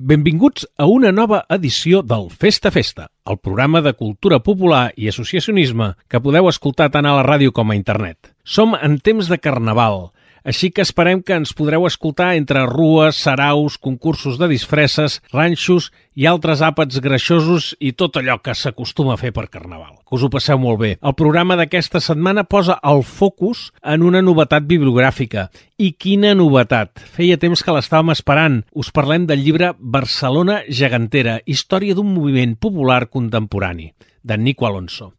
Benvinguts 0.00 0.64
a 0.76 0.88
una 0.90 1.12
nova 1.12 1.44
edició 1.54 2.00
del 2.02 2.24
Festa 2.28 2.72
Festa, 2.74 3.04
el 3.30 3.36
programa 3.38 3.78
de 3.80 3.92
cultura 3.94 4.40
popular 4.42 4.88
i 4.98 5.06
associacionisme 5.06 5.92
que 6.10 6.20
podeu 6.24 6.48
escoltar 6.50 6.88
tant 6.90 7.06
a 7.06 7.12
la 7.14 7.22
ràdio 7.22 7.52
com 7.54 7.70
a 7.70 7.76
internet. 7.78 8.32
Som 8.42 8.74
en 8.74 8.96
temps 8.98 9.30
de 9.30 9.38
carnaval, 9.38 10.08
així 10.44 10.68
que 10.70 10.84
esperem 10.84 11.22
que 11.24 11.34
ens 11.34 11.54
podreu 11.56 11.86
escoltar 11.88 12.34
entre 12.36 12.66
rues, 12.68 13.16
saraus, 13.24 13.78
concursos 13.80 14.36
de 14.38 14.48
disfresses, 14.50 15.22
ranxos 15.32 15.88
i 16.14 16.28
altres 16.28 16.60
àpats 16.62 17.00
greixosos 17.02 17.72
i 17.80 17.94
tot 17.96 18.20
allò 18.20 18.36
que 18.44 18.54
s'acostuma 18.54 19.16
a 19.16 19.20
fer 19.20 19.32
per 19.32 19.48
Carnaval. 19.48 19.96
Que 20.04 20.18
us 20.18 20.22
ho 20.22 20.30
passeu 20.30 20.60
molt 20.60 20.78
bé. 20.82 20.92
El 21.00 21.16
programa 21.16 21.56
d'aquesta 21.56 22.02
setmana 22.04 22.44
posa 22.44 22.76
el 22.84 23.02
focus 23.08 23.70
en 23.82 24.04
una 24.04 24.22
novetat 24.22 24.68
bibliogràfica. 24.68 25.48
I 25.80 25.94
quina 25.96 26.36
novetat! 26.36 27.00
Feia 27.16 27.40
temps 27.40 27.64
que 27.64 27.74
l'estàvem 27.74 28.12
esperant. 28.14 28.60
Us 28.76 28.92
parlem 28.94 29.26
del 29.26 29.42
llibre 29.42 29.72
Barcelona 29.80 30.60
gegantera, 30.68 31.40
història 31.46 31.96
d'un 31.96 32.12
moviment 32.12 32.54
popular 32.60 33.06
contemporani, 33.08 33.94
d'en 34.22 34.44
Nico 34.44 34.68
Alonso 34.68 35.14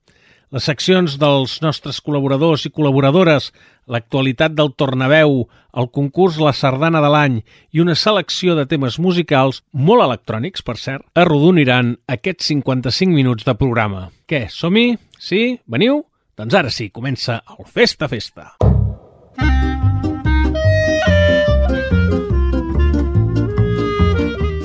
les 0.53 0.65
seccions 0.67 1.17
dels 1.21 1.57
nostres 1.63 2.01
col·laboradors 2.03 2.65
i 2.67 2.71
col·laboradores, 2.73 3.51
l'actualitat 3.89 4.55
del 4.57 4.73
Tornaveu, 4.77 5.45
el 5.75 5.89
concurs 5.93 6.39
La 6.41 6.53
Sardana 6.55 7.01
de 7.03 7.11
l'any 7.11 7.39
i 7.75 7.83
una 7.83 7.95
selecció 7.99 8.55
de 8.57 8.65
temes 8.69 8.99
musicals, 8.99 9.63
molt 9.71 10.05
electrònics, 10.05 10.65
per 10.65 10.77
cert, 10.81 11.05
arrodoniran 11.15 11.95
aquests 12.07 12.51
55 12.53 13.13
minuts 13.13 13.47
de 13.47 13.57
programa. 13.59 14.09
Què, 14.29 14.45
som-hi? 14.51 14.95
Sí? 15.19 15.59
Veniu? 15.65 16.03
Doncs 16.35 16.55
ara 16.59 16.71
sí, 16.73 16.89
comença 16.91 17.41
el 17.57 17.65
Festa 17.65 18.11
Festa. 18.11 18.51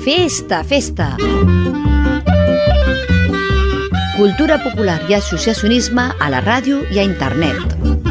Festa, 0.01 0.63
festa. 0.63 1.15
Cultura 4.21 4.59
popular 4.61 4.99
i 5.09 5.15
associacionisme 5.17 6.03
a 6.21 6.29
la 6.29 6.43
ràdio 6.45 6.83
i 6.93 7.01
a 7.01 7.09
internet. 7.09 8.10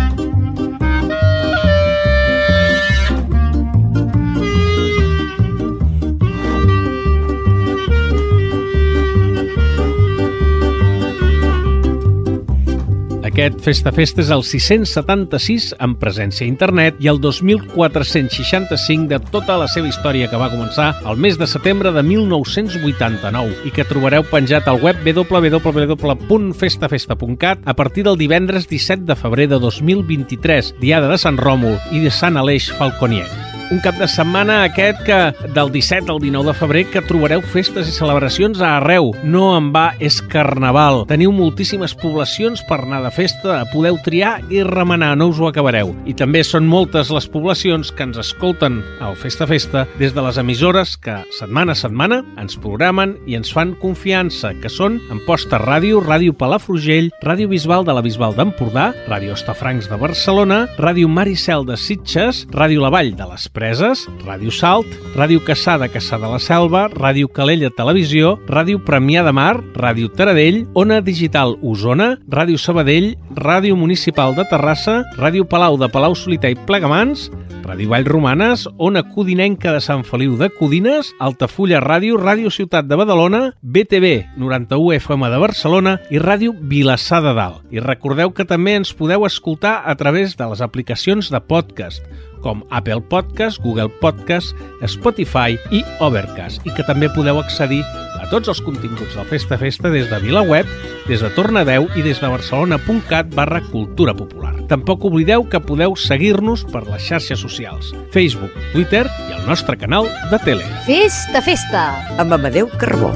Aquest 13.31 13.61
Festa 13.63 13.93
Festa 13.95 14.19
és 14.25 14.31
el 14.35 14.41
676 14.43 15.79
en 15.79 15.93
presència 16.03 16.43
a 16.43 16.51
internet 16.51 16.99
i 16.99 17.07
el 17.13 17.21
2465 17.23 19.07
de 19.13 19.21
tota 19.31 19.55
la 19.61 19.69
seva 19.71 19.87
història 19.87 20.27
que 20.27 20.41
va 20.41 20.51
començar 20.51 20.99
el 21.07 21.15
mes 21.15 21.39
de 21.39 21.47
setembre 21.47 21.95
de 21.95 22.03
1989 22.03 23.71
i 23.71 23.73
que 23.77 23.87
trobareu 23.87 24.27
penjat 24.33 24.67
al 24.67 24.83
web 24.83 24.99
www.festafesta.cat 25.07 27.63
a 27.63 27.75
partir 27.79 28.03
del 28.09 28.19
divendres 28.19 28.67
17 28.67 29.07
de 29.07 29.15
febrer 29.15 29.47
de 29.55 29.63
2023, 29.63 30.83
diada 30.83 31.07
de 31.07 31.15
Sant 31.23 31.39
Ròmul 31.39 31.79
i 31.95 32.03
de 32.03 32.11
Sant 32.11 32.35
Aleix 32.41 32.73
Falconier 32.75 33.29
un 33.71 33.79
cap 33.79 33.95
de 34.01 34.07
setmana 34.11 34.65
aquest 34.67 34.99
que 35.07 35.19
del 35.55 35.71
17 35.71 36.11
al 36.11 36.19
19 36.19 36.51
de 36.51 36.55
febrer 36.59 36.83
que 36.91 37.03
trobareu 37.07 37.43
festes 37.53 37.87
i 37.87 37.95
celebracions 37.95 38.59
a 38.61 38.73
arreu. 38.81 39.13
No 39.23 39.53
en 39.57 39.71
va, 39.75 39.93
és 40.03 40.19
carnaval. 40.33 41.05
Teniu 41.11 41.31
moltíssimes 41.35 41.95
poblacions 41.95 42.65
per 42.67 42.81
anar 42.83 43.03
de 43.05 43.13
festa, 43.15 43.61
podeu 43.71 43.99
triar 44.03 44.41
i 44.51 44.65
remenar, 44.67 45.13
no 45.19 45.29
us 45.31 45.39
ho 45.39 45.47
acabareu. 45.49 45.93
I 46.11 46.17
també 46.19 46.43
són 46.47 46.67
moltes 46.67 47.13
les 47.15 47.29
poblacions 47.31 47.93
que 47.95 48.09
ens 48.09 48.19
escolten 48.19 48.81
al 49.01 49.15
Festa 49.21 49.47
Festa 49.47 49.87
des 50.01 50.15
de 50.17 50.25
les 50.25 50.41
emissores 50.43 50.97
que 50.99 51.21
setmana 51.39 51.77
a 51.77 51.79
setmana 51.79 52.21
ens 52.43 52.59
programen 52.59 53.15
i 53.31 53.39
ens 53.39 53.53
fan 53.55 53.77
confiança, 53.79 54.53
que 54.59 54.73
són 54.73 54.99
Amposta 55.15 55.61
Ràdio, 55.63 56.03
Ràdio 56.03 56.35
Palafrugell, 56.35 57.13
Ràdio 57.23 57.51
Bisbal 57.53 57.87
de 57.87 57.95
la 57.95 58.03
Bisbal 58.03 58.35
d'Empordà, 58.35 58.91
Ràdio 59.07 59.39
Estafrancs 59.39 59.87
de 59.91 60.01
Barcelona, 60.01 60.65
Ràdio 60.81 61.09
Maricel 61.09 61.69
de 61.69 61.79
Sitges, 61.79 62.47
Ràdio 62.51 62.83
La 62.83 62.91
Vall 62.91 63.15
de 63.15 63.31
les 63.31 63.47
Preses, 63.61 64.07
Ràdio 64.25 64.49
Salt, 64.57 64.89
Ràdio 65.13 65.43
Caçà 65.45 65.75
de 65.77 65.91
Caçà 65.93 66.17
de 66.17 66.29
la 66.33 66.39
Selva, 66.41 66.87
Ràdio 66.95 67.29
Calella 67.29 67.69
Televisió, 67.77 68.39
Ràdio 68.49 68.81
Premià 68.87 69.21
de 69.27 69.35
Mar, 69.37 69.61
Ràdio 69.77 70.09
Taradell, 70.17 70.63
Ona 70.73 71.03
Digital 71.05 71.59
Osona, 71.61 72.15
Ràdio 72.25 72.57
Sabadell, 72.57 73.13
Ràdio 73.37 73.77
Municipal 73.77 74.33
de 74.39 74.47
Terrassa, 74.49 75.03
Ràdio 75.21 75.45
Palau 75.45 75.77
de 75.77 75.91
Palau 75.93 76.17
Solità 76.17 76.49
i 76.49 76.57
Plegamans, 76.57 77.29
Ràdio 77.61 77.91
Vall 77.93 78.09
Romanes, 78.09 78.65
Ona 78.79 79.05
Codinenca 79.13 79.75
de 79.77 79.85
Sant 79.85 80.07
Feliu 80.09 80.39
de 80.41 80.49
Codines, 80.57 81.13
Altafulla 81.21 81.83
Ràdio, 81.85 82.17
Ràdio 82.17 82.49
Ciutat 82.49 82.89
de 82.89 82.97
Badalona, 82.97 83.43
BTV 83.61 84.41
91 84.41 84.97
FM 84.97 85.29
de 85.31 85.45
Barcelona 85.45 85.95
i 86.09 86.19
Ràdio 86.19 86.57
Vilassar 86.57 87.21
de 87.29 87.37
Dalt. 87.37 87.61
I 87.71 87.85
recordeu 87.85 88.33
que 88.33 88.49
també 88.49 88.79
ens 88.81 88.97
podeu 88.97 89.29
escoltar 89.29 89.83
a 89.85 89.95
través 90.01 90.35
de 90.41 90.49
les 90.49 90.65
aplicacions 90.65 91.29
de 91.29 91.45
podcast, 91.45 92.03
com 92.43 92.65
Apple 92.71 93.01
Podcast, 93.01 93.61
Google 93.63 93.91
Podcast, 94.01 94.57
Spotify 94.87 95.59
i 95.71 95.83
Overcast, 96.01 96.65
i 96.67 96.75
que 96.77 96.87
també 96.89 97.11
podeu 97.15 97.41
accedir 97.41 97.83
a 98.21 98.29
tots 98.31 98.51
els 98.53 98.61
continguts 98.65 99.17
del 99.17 99.29
Festa 99.31 99.59
Festa 99.61 99.91
des 99.93 100.11
de 100.11 100.19
VilaWeb, 100.23 100.69
des 101.09 101.23
de 101.25 101.31
Tornadeu 101.37 101.89
i 101.97 102.05
des 102.07 102.21
de 102.21 102.31
barcelona.cat 102.31 103.33
barra 103.35 103.63
cultura 103.71 104.15
popular. 104.15 104.55
Tampoc 104.71 105.05
oblideu 105.09 105.47
que 105.51 105.63
podeu 105.65 105.97
seguir-nos 105.99 106.65
per 106.71 106.85
les 106.89 107.09
xarxes 107.09 107.41
socials, 107.43 107.95
Facebook, 108.15 108.55
Twitter 108.75 109.07
i 109.29 109.39
el 109.39 109.47
nostre 109.49 109.79
canal 109.81 110.09
de 110.31 110.43
tele. 110.45 110.69
Festa, 110.87 111.43
festa! 111.43 111.89
amb 112.19 112.33
Amadeu 112.33 112.69
Carbó. 112.79 113.15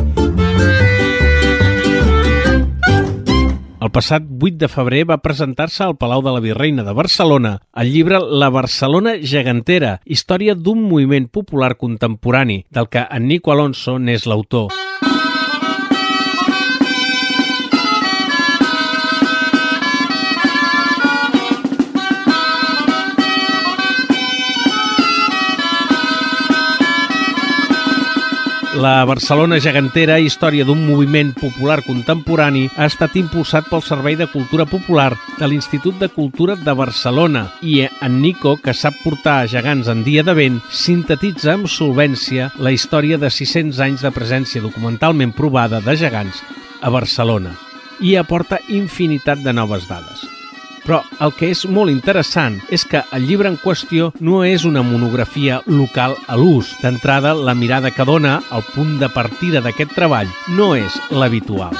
El 3.84 3.90
passat 3.92 4.24
8 4.24 4.56
de 4.62 4.68
febrer 4.72 5.02
va 5.10 5.18
presentar-se 5.20 5.82
al 5.84 5.98
Palau 6.00 6.22
de 6.24 6.32
la 6.32 6.40
Virreina 6.40 6.86
de 6.86 6.94
Barcelona 6.96 7.50
el 7.82 7.90
llibre 7.92 8.20
La 8.42 8.48
Barcelona 8.54 9.12
gegantera, 9.32 9.98
història 10.06 10.54
d'un 10.56 10.80
moviment 10.88 11.28
popular 11.28 11.74
contemporani, 11.76 12.62
del 12.72 12.88
que 12.88 13.04
en 13.04 13.28
Nico 13.28 13.52
Alonso 13.52 13.98
n'és 13.98 14.24
l'autor. 14.24 14.83
La 28.74 29.04
Barcelona 29.06 29.60
gegantera, 29.62 30.16
història 30.18 30.64
d'un 30.66 30.80
moviment 30.82 31.28
popular 31.38 31.76
contemporani, 31.86 32.64
ha 32.74 32.88
estat 32.90 33.14
impulsat 33.20 33.68
pel 33.70 33.84
Servei 33.86 34.16
de 34.18 34.26
Cultura 34.32 34.66
Popular 34.66 35.12
de 35.38 35.46
l'Institut 35.46 36.00
de 36.00 36.08
Cultura 36.10 36.56
de 36.58 36.74
Barcelona 36.74 37.44
i 37.62 37.84
en 37.86 38.18
Nico, 38.18 38.56
que 38.58 38.74
sap 38.74 38.98
portar 39.04 39.46
gegants 39.46 39.86
en 39.92 40.02
dia 40.02 40.26
de 40.26 40.34
vent, 40.34 40.58
sintetitza 40.74 41.54
amb 41.54 41.70
solvència 41.70 42.50
la 42.58 42.74
història 42.74 43.14
de 43.14 43.30
600 43.30 43.78
anys 43.86 44.02
de 44.02 44.10
presència 44.10 44.64
documentalment 44.64 45.36
provada 45.38 45.78
de 45.78 45.94
gegants 45.94 46.42
a 46.82 46.90
Barcelona 46.90 47.54
i 48.02 48.16
aporta 48.18 48.58
infinitat 48.66 49.46
de 49.46 49.54
noves 49.54 49.86
dades. 49.86 50.33
Però 50.84 51.00
el 51.24 51.32
que 51.32 51.48
és 51.48 51.62
molt 51.64 51.88
interessant 51.88 52.58
és 52.72 52.82
que 52.84 53.00
el 53.16 53.24
llibre 53.24 53.48
en 53.48 53.56
qüestió 53.56 54.10
no 54.20 54.42
és 54.44 54.66
una 54.68 54.82
monografia 54.84 55.62
local 55.66 56.16
a 56.28 56.36
l'ús. 56.36 56.74
D'entrada, 56.82 57.32
la 57.32 57.54
mirada 57.56 57.90
que 57.90 58.04
dona, 58.04 58.36
el 58.52 58.64
punt 58.74 58.98
de 59.00 59.08
partida 59.08 59.64
d'aquest 59.64 59.94
treball, 59.96 60.28
no 60.58 60.74
és 60.76 60.98
l'habitual. 61.08 61.72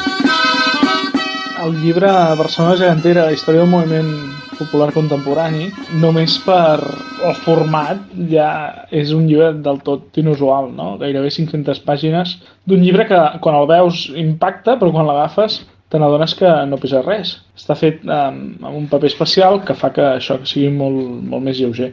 El 1.65 1.76
llibre 1.82 2.09
Barcelona 2.41 2.78
gegantera, 2.81 3.28
història 3.32 3.65
del 3.65 3.70
moviment 3.72 4.10
popular 4.56 4.91
contemporani, 4.94 5.69
només 6.00 6.38
per 6.44 6.81
el 7.25 7.36
format 7.44 8.00
ja 8.31 8.48
és 8.94 9.12
un 9.16 9.28
llibre 9.28 9.53
del 9.65 9.81
tot 9.84 10.16
inusual, 10.21 10.71
no? 10.72 10.94
Gairebé 11.00 11.32
500 11.34 11.81
pàgines 11.84 12.36
d'un 12.69 12.84
llibre 12.84 13.09
que 13.09 13.21
quan 13.45 13.60
el 13.60 13.68
veus 13.68 14.07
impacta, 14.16 14.78
però 14.80 14.92
quan 14.95 15.09
l'agafes 15.09 15.60
te 15.92 16.01
n'adones 16.01 16.34
que 16.39 16.51
no 16.69 16.78
pesa 16.83 17.03
res. 17.04 17.36
Està 17.59 17.77
fet 17.78 18.03
amb, 18.04 18.63
amb 18.65 18.78
un 18.78 18.86
paper 18.91 19.10
especial 19.10 19.60
que 19.66 19.77
fa 19.78 19.92
que 19.95 20.07
això 20.16 20.39
que 20.41 20.51
sigui 20.51 20.72
molt, 20.75 21.21
molt 21.31 21.45
més 21.47 21.60
lleuger. 21.60 21.92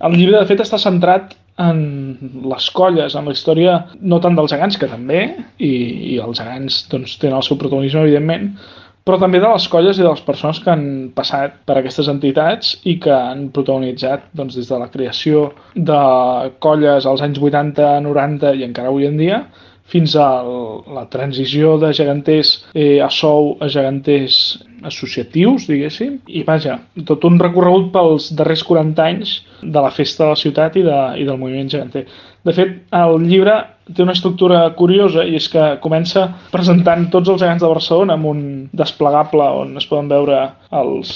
El 0.00 0.16
llibre, 0.16 0.38
de 0.38 0.48
fet, 0.48 0.62
està 0.64 0.80
centrat 0.80 1.36
en 1.60 1.80
les 2.48 2.68
colles, 2.72 3.14
en 3.16 3.26
la 3.28 3.34
història 3.36 3.78
no 4.00 4.20
tant 4.24 4.36
dels 4.38 4.52
gegants, 4.52 4.78
que 4.80 4.88
també, 4.88 5.24
i, 5.58 5.72
i 6.14 6.20
els 6.24 6.40
gegants 6.40 6.84
doncs, 6.92 7.18
tenen 7.20 7.36
el 7.40 7.44
seu 7.44 7.58
protagonisme, 7.60 8.06
evidentment, 8.06 8.54
però 9.04 9.16
també 9.20 9.40
de 9.40 9.48
les 9.48 9.66
colles 9.72 9.98
i 9.98 10.04
de 10.04 10.10
les 10.10 10.20
persones 10.24 10.60
que 10.60 10.70
han 10.72 10.84
passat 11.16 11.56
per 11.68 11.78
aquestes 11.80 12.08
entitats 12.12 12.74
i 12.88 12.98
que 13.02 13.12
han 13.12 13.48
protagonitzat 13.54 14.28
doncs, 14.36 14.58
des 14.60 14.68
de 14.68 14.78
la 14.80 14.90
creació 14.92 15.48
de 15.74 16.00
colles 16.64 17.08
als 17.08 17.24
anys 17.24 17.40
80, 17.40 17.88
90 18.04 18.54
i 18.60 18.66
encara 18.68 18.92
avui 18.92 19.08
en 19.08 19.16
dia, 19.20 19.40
fins 19.90 20.14
a 20.16 20.28
la 20.94 21.06
transició 21.10 21.76
de 21.82 21.92
geganters 21.96 22.56
eh, 22.74 23.00
a 23.02 23.10
sou 23.10 23.56
a 23.60 23.68
geganters 23.68 24.60
associatius, 24.86 25.66
diguéssim, 25.68 26.18
i 26.30 26.42
vaja, 26.46 26.78
tot 27.08 27.24
un 27.28 27.36
recorregut 27.42 27.90
pels 27.92 28.30
darrers 28.36 28.62
40 28.64 29.04
anys 29.04 29.34
de 29.60 29.82
la 29.82 29.90
festa 29.92 30.24
de 30.24 30.30
la 30.30 30.40
ciutat 30.40 30.78
i, 30.80 30.84
de, 30.86 31.00
i 31.20 31.26
del 31.28 31.40
moviment 31.40 31.68
geganter. 31.68 32.06
De 32.46 32.54
fet, 32.56 32.78
el 32.96 33.18
llibre 33.28 33.58
té 33.92 34.04
una 34.04 34.14
estructura 34.16 34.62
curiosa 34.78 35.26
i 35.28 35.34
és 35.36 35.48
que 35.52 35.64
comença 35.84 36.28
presentant 36.54 37.08
tots 37.12 37.28
els 37.28 37.42
gegants 37.42 37.60
de 37.64 37.72
Barcelona 37.72 38.16
amb 38.16 38.30
un 38.30 38.42
desplegable 38.76 39.48
on 39.64 39.74
es 39.80 39.88
poden 39.90 40.08
veure 40.08 40.38
els 40.80 41.12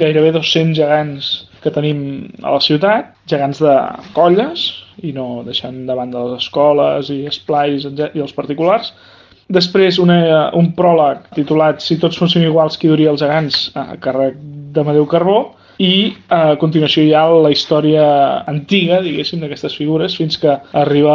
gairebé 0.00 0.32
200 0.34 0.74
gegants 0.78 1.30
que 1.68 1.74
tenim 1.74 2.00
a 2.40 2.56
la 2.56 2.62
ciutat, 2.64 3.12
gegants 3.28 3.60
de 3.60 3.76
colles, 4.16 4.66
i 5.04 5.12
no 5.14 5.44
deixant 5.46 5.84
de 5.86 5.94
banda 5.94 6.24
les 6.24 6.42
escoles 6.42 7.12
i 7.14 7.20
esplais 7.28 7.86
i 7.86 8.24
els 8.24 8.34
particulars. 8.34 8.90
Després 9.52 10.00
una, 10.02 10.18
un 10.56 10.72
pròleg 10.76 11.22
titulat 11.36 11.80
Si 11.80 11.96
tots 12.00 12.18
fóssim 12.20 12.42
iguals, 12.44 12.76
qui 12.76 12.90
duria 12.90 13.12
els 13.14 13.22
gegants? 13.22 13.68
a 13.78 13.96
càrrec 14.02 14.36
d'Amadeu 14.74 15.06
Carbó, 15.08 15.38
i 15.78 16.12
a 16.34 16.56
continuació 16.58 17.04
hi 17.06 17.12
ha 17.14 17.24
la 17.30 17.52
història 17.54 18.04
antiga, 18.50 18.98
diguéssim, 19.02 19.40
d'aquestes 19.42 19.76
figures 19.78 20.16
fins 20.18 20.38
que 20.42 20.56
arriba 20.74 21.14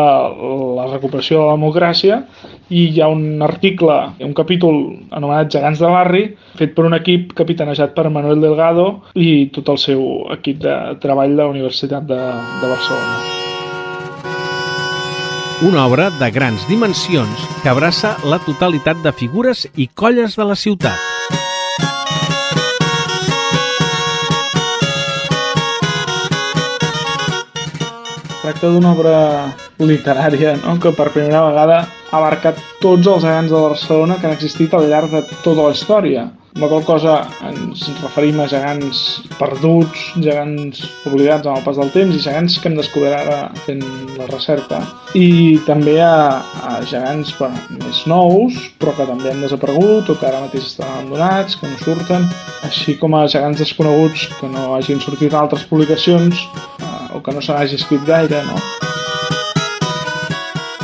la 0.79 0.87
recuperació 0.93 1.41
de 1.41 1.49
la 1.49 1.57
democràcia 1.57 2.21
i 2.71 2.87
hi 2.95 3.01
ha 3.03 3.09
un 3.11 3.43
article, 3.43 3.97
un 4.23 4.33
capítol 4.33 4.79
anomenat 5.11 5.51
Gegants 5.53 5.83
de 5.83 5.91
barri, 5.91 6.23
fet 6.57 6.73
per 6.75 6.87
un 6.87 6.95
equip 6.95 7.35
capitanejat 7.37 7.93
per 7.93 8.09
Manuel 8.09 8.41
Delgado 8.41 8.87
i 9.19 9.49
tot 9.53 9.69
el 9.75 9.79
seu 9.83 10.03
equip 10.39 10.63
de 10.63 10.75
treball 11.03 11.35
de 11.35 11.43
la 11.43 11.51
Universitat 11.51 12.07
de, 12.07 12.21
de 12.63 12.71
Barcelona. 12.71 13.41
Una 15.63 15.85
obra 15.87 16.09
de 16.19 16.27
grans 16.31 16.65
dimensions 16.67 17.47
que 17.63 17.71
abraça 17.71 18.17
la 18.27 18.39
totalitat 18.43 18.99
de 19.03 19.15
figures 19.15 19.67
i 19.75 19.87
colles 19.87 20.35
de 20.39 20.47
la 20.49 20.59
ciutat. 20.59 21.12
Tracta 28.43 28.67
d'una 28.67 28.89
obra 28.91 29.55
literària 29.79 30.55
no? 30.61 30.77
que 30.79 30.93
per 30.95 31.11
primera 31.13 31.47
vegada 31.49 31.81
ha 32.11 32.19
abarcat 32.19 32.59
tots 32.81 33.07
els 33.09 33.25
gegants 33.25 33.51
de 33.51 33.65
Barcelona 33.65 34.19
que 34.19 34.29
han 34.29 34.37
existit 34.37 34.73
al 34.73 34.89
llarg 34.89 35.11
de 35.13 35.23
tota 35.41 35.61
la 35.65 35.73
història. 35.73 36.29
Amb 36.53 36.67
qual 36.69 36.83
cosa 36.85 37.13
ens 37.47 37.87
referim 38.03 38.37
a 38.43 38.45
gegants 38.45 38.99
perduts, 39.39 40.03
gegants 40.21 40.83
oblidats 41.09 41.49
amb 41.49 41.57
el 41.57 41.65
pas 41.65 41.79
del 41.81 41.89
temps 41.95 42.13
i 42.13 42.21
gegants 42.21 42.59
que 42.61 42.69
hem 42.69 42.77
descobert 42.77 43.17
ara 43.23 43.39
fent 43.65 43.81
la 44.19 44.27
recerca. 44.29 44.83
I 45.17 45.57
també 45.65 45.97
a, 46.05 46.43
a 46.69 46.75
gegants 46.85 47.33
bé, 47.39 47.49
més 47.79 48.03
nous, 48.05 48.61
però 48.77 48.93
que 48.93 49.09
també 49.09 49.33
han 49.33 49.41
desaparegut 49.41 50.13
o 50.13 50.19
que 50.19 50.29
ara 50.29 50.45
mateix 50.45 50.69
estan 50.69 50.93
abandonats, 50.93 51.57
que 51.57 51.73
no 51.73 51.81
surten, 51.81 52.29
així 52.69 52.99
com 53.01 53.17
a 53.17 53.25
gegants 53.25 53.65
desconeguts 53.65 54.29
que 54.37 54.53
no 54.53 54.75
hagin 54.77 55.01
sortit 55.01 55.33
a 55.33 55.41
altres 55.41 55.65
publicacions 55.65 56.45
o 57.13 57.21
que 57.21 57.33
no 57.33 57.41
se 57.41 57.53
n'hagi 57.53 57.81
escrit 57.81 58.05
gaire, 58.05 58.45
no? 58.45 58.92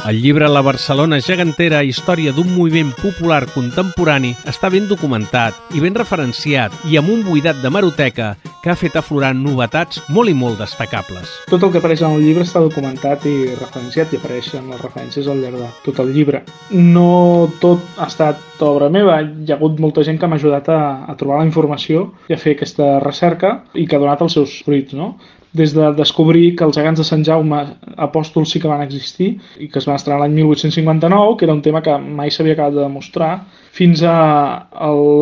El 0.09 0.23
llibre 0.23 0.47
La 0.49 0.63
Barcelona 0.65 1.19
gegantera, 1.21 1.83
història 1.85 2.31
d'un 2.33 2.47
moviment 2.55 2.89
popular 2.97 3.43
contemporani, 3.53 4.31
està 4.49 4.71
ben 4.73 4.87
documentat 4.89 5.75
i 5.77 5.83
ben 5.83 5.93
referenciat 5.93 6.73
i 6.89 6.97
amb 6.97 7.11
un 7.13 7.21
buidat 7.27 7.59
de 7.61 7.69
maroteca 7.69 8.31
que 8.63 8.71
ha 8.73 8.77
fet 8.79 8.97
aflorar 8.97 9.35
novetats 9.37 10.01
molt 10.09 10.33
i 10.33 10.33
molt 10.33 10.57
destacables. 10.63 11.29
Tot 11.51 11.61
el 11.61 11.69
que 11.69 11.77
apareix 11.77 12.01
en 12.01 12.17
el 12.17 12.25
llibre 12.25 12.47
està 12.47 12.63
documentat 12.63 13.27
i 13.29 13.53
referenciat 13.59 14.15
i 14.15 14.17
apareixen 14.17 14.73
les 14.73 14.81
referències 14.81 15.29
al 15.29 15.43
llarg 15.43 15.61
de 15.61 15.69
tot 15.85 16.01
el 16.01 16.09
llibre. 16.15 16.41
No 16.73 17.51
tot 17.61 17.85
ha 17.99 18.09
estat 18.09 18.63
obra 18.65 18.89
meva, 18.89 19.21
hi 19.21 19.51
ha 19.51 19.59
hagut 19.59 19.77
molta 19.77 20.01
gent 20.07 20.17
que 20.17 20.25
m'ha 20.25 20.41
ajudat 20.41 20.73
a, 20.73 20.79
a 21.05 21.19
trobar 21.21 21.43
la 21.43 21.51
informació 21.51 22.07
i 22.31 22.33
a 22.33 22.41
fer 22.41 22.57
aquesta 22.57 22.95
recerca 23.05 23.59
i 23.77 23.85
que 23.85 23.99
ha 23.99 24.01
donat 24.01 24.25
els 24.25 24.41
seus 24.41 24.63
fruits, 24.65 24.97
no? 24.97 25.13
Des 25.53 25.73
de 25.73 25.91
descobrir 25.97 26.55
que 26.55 26.65
els 26.67 26.77
gegants 26.77 26.99
de 27.01 27.05
Sant 27.07 27.23
Jaume 27.25 27.61
apòstols 27.97 28.51
sí 28.53 28.61
que 28.61 28.69
van 28.69 28.83
existir 28.85 29.31
i 29.57 29.69
que 29.69 29.79
es 29.81 29.87
van 29.89 29.97
estrenar 29.97 30.21
l'any 30.21 30.35
1859, 30.37 31.37
que 31.37 31.47
era 31.47 31.55
un 31.55 31.63
tema 31.65 31.81
que 31.81 31.95
mai 31.97 32.29
s'havia 32.31 32.53
acabat 32.53 32.75
de 32.77 32.83
demostrar, 32.83 33.31
fins 33.73 34.03
a 34.03 34.15